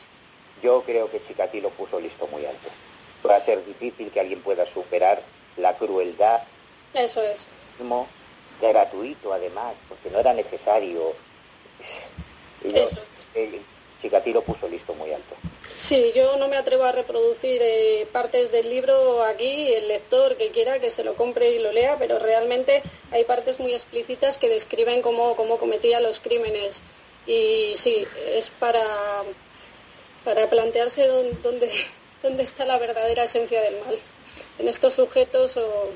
[0.62, 2.68] yo creo que Chikatilo puso listo muy alto.
[3.28, 5.22] Va a ser difícil que alguien pueda superar
[5.56, 6.42] la crueldad.
[6.94, 7.48] Eso es
[8.68, 11.14] gratuito además, porque no era necesario.
[12.62, 12.84] Y yo,
[13.34, 13.62] el
[14.02, 15.34] Chikatilo puso listo muy alto.
[15.72, 20.50] Sí, yo no me atrevo a reproducir eh, partes del libro aquí, el lector que
[20.50, 22.82] quiera que se lo compre y lo lea, pero realmente
[23.12, 26.82] hay partes muy explícitas que describen cómo, cómo cometía los crímenes.
[27.26, 28.84] Y sí, es para,
[30.24, 31.70] para plantearse dónde,
[32.22, 33.96] dónde está la verdadera esencia del mal.
[34.58, 35.90] En estos sujetos o,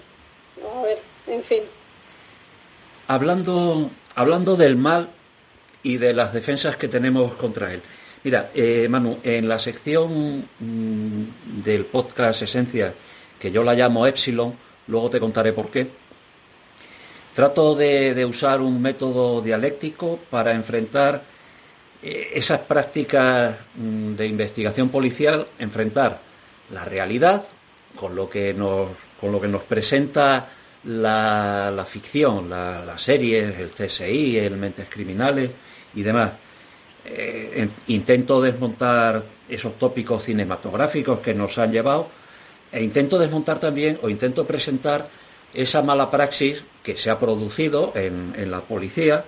[0.78, 1.64] a ver, en fin
[3.06, 5.10] hablando, hablando del mal
[5.82, 7.82] y de las defensas que tenemos contra él.
[8.22, 12.94] Mira, eh, Manu, en la sección mm, del podcast Esencia,
[13.39, 14.55] que yo la llamo Epsilon,
[14.86, 15.89] luego te contaré por qué,
[17.35, 21.22] trato de, usar un método dialéctico para enfrentar
[22.02, 26.22] eh, esas prácticas mm, de investigación policial, enfrentar
[26.70, 27.44] la realidad
[27.94, 28.89] con lo que nos,
[29.20, 30.48] con lo que nos presenta
[30.85, 35.51] la, ficción, las series, el CSI, el Mentes Criminales
[35.94, 36.32] y demás.
[37.06, 42.09] Eh, intento desmontar esos tópicos cinematográficos que nos han llevado
[42.73, 45.09] e intento desmontar también o intento presentar
[45.52, 49.24] esa mala praxis que se ha producido en, la policía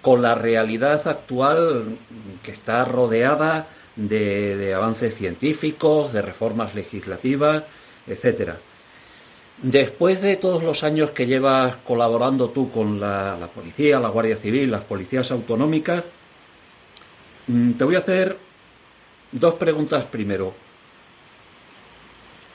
[0.00, 1.98] con la realidad actual
[2.42, 7.64] que está rodeada de, avances científicos, de reformas legislativas,
[8.06, 8.58] etcétera.
[9.62, 14.70] Después de todos los años que llevas colaborando tú con la, policía, la Guardia Civil,
[14.70, 16.04] las policías autonómicas,
[17.46, 18.36] mm, te voy a hacer
[19.32, 20.54] dos preguntas primero.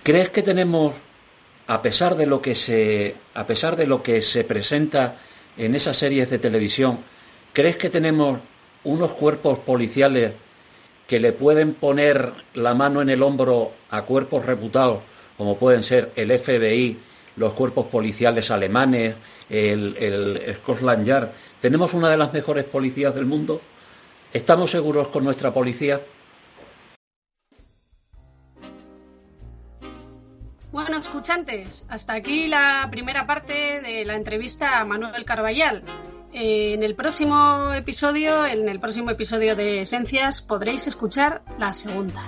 [0.04, 0.94] ¿Crees que tenemos,
[1.66, 5.18] a pesar de lo que se, a pesar de lo que se presenta
[5.58, 7.00] en esas series de televisión,
[7.52, 8.40] crees que tenemos
[8.84, 10.34] unos cuerpos policiales
[11.08, 15.11] que le pueden poner la mano en el hombro a cuerpos reputados
[15.42, 17.00] como pueden ser el FBI,
[17.38, 19.16] los cuerpos policiales alemanes,
[19.50, 21.32] el, Scotland Yard.
[21.60, 23.60] Tenemos una de las mejores policías del mundo.
[24.32, 26.00] ¿Estamos seguros con nuestra policía?
[30.72, 35.82] Bueno, escuchantes, hasta aquí la primera parte de la entrevista a Manuel Carballal.
[36.34, 42.22] Eh, en el próximo episodio, en el próximo episodio de Esencias, podréis escuchar la segunda.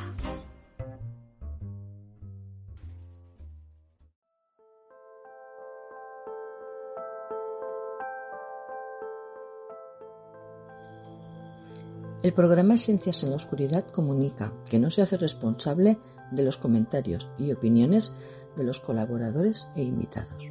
[12.23, 15.97] El programa Esencias en la Oscuridad comunica que no se hace responsable
[16.31, 18.13] de los comentarios y opiniones
[18.55, 20.49] de los colaboradores e invitados.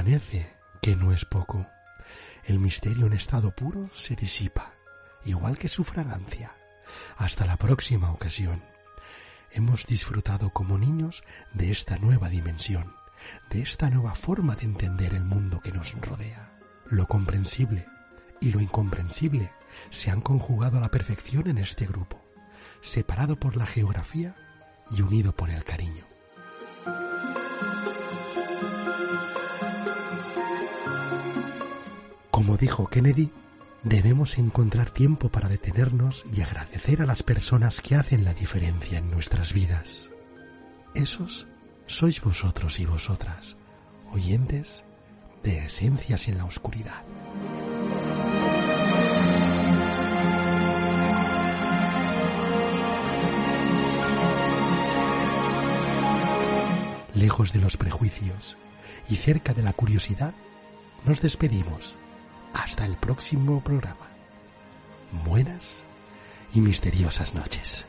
[0.00, 0.50] Amanece,
[0.80, 1.66] que no es poco.
[2.44, 4.72] El misterio en estado puro se disipa,
[5.26, 6.56] igual que su fragancia.
[7.18, 8.64] Hasta la próxima ocasión.
[9.50, 11.22] Hemos disfrutado como niños
[11.52, 12.94] de esta nueva dimensión,
[13.50, 16.50] de esta nueva forma de entender el mundo que nos rodea.
[16.86, 17.86] Lo comprensible
[18.40, 19.52] y lo incomprensible
[19.90, 22.24] se han conjugado a la perfección en este grupo,
[22.80, 24.34] separado por la geografía
[24.90, 26.09] y unido por el cariño.
[32.50, 33.30] Como dijo Kennedy,
[33.84, 39.08] debemos encontrar tiempo para detenernos y agradecer a las personas que hacen la diferencia en
[39.08, 40.10] nuestras vidas.
[40.92, 41.46] Esos
[41.86, 43.56] sois vosotros y vosotras,
[44.10, 44.82] oyentes
[45.44, 47.04] de Esencias en la Oscuridad.
[57.14, 58.56] Lejos de los prejuicios
[59.08, 60.34] y cerca de la curiosidad,
[61.04, 61.94] nos despedimos
[62.54, 64.08] hasta el próximo programa.
[65.24, 65.76] Buenas
[66.54, 67.86] y misteriosas noches.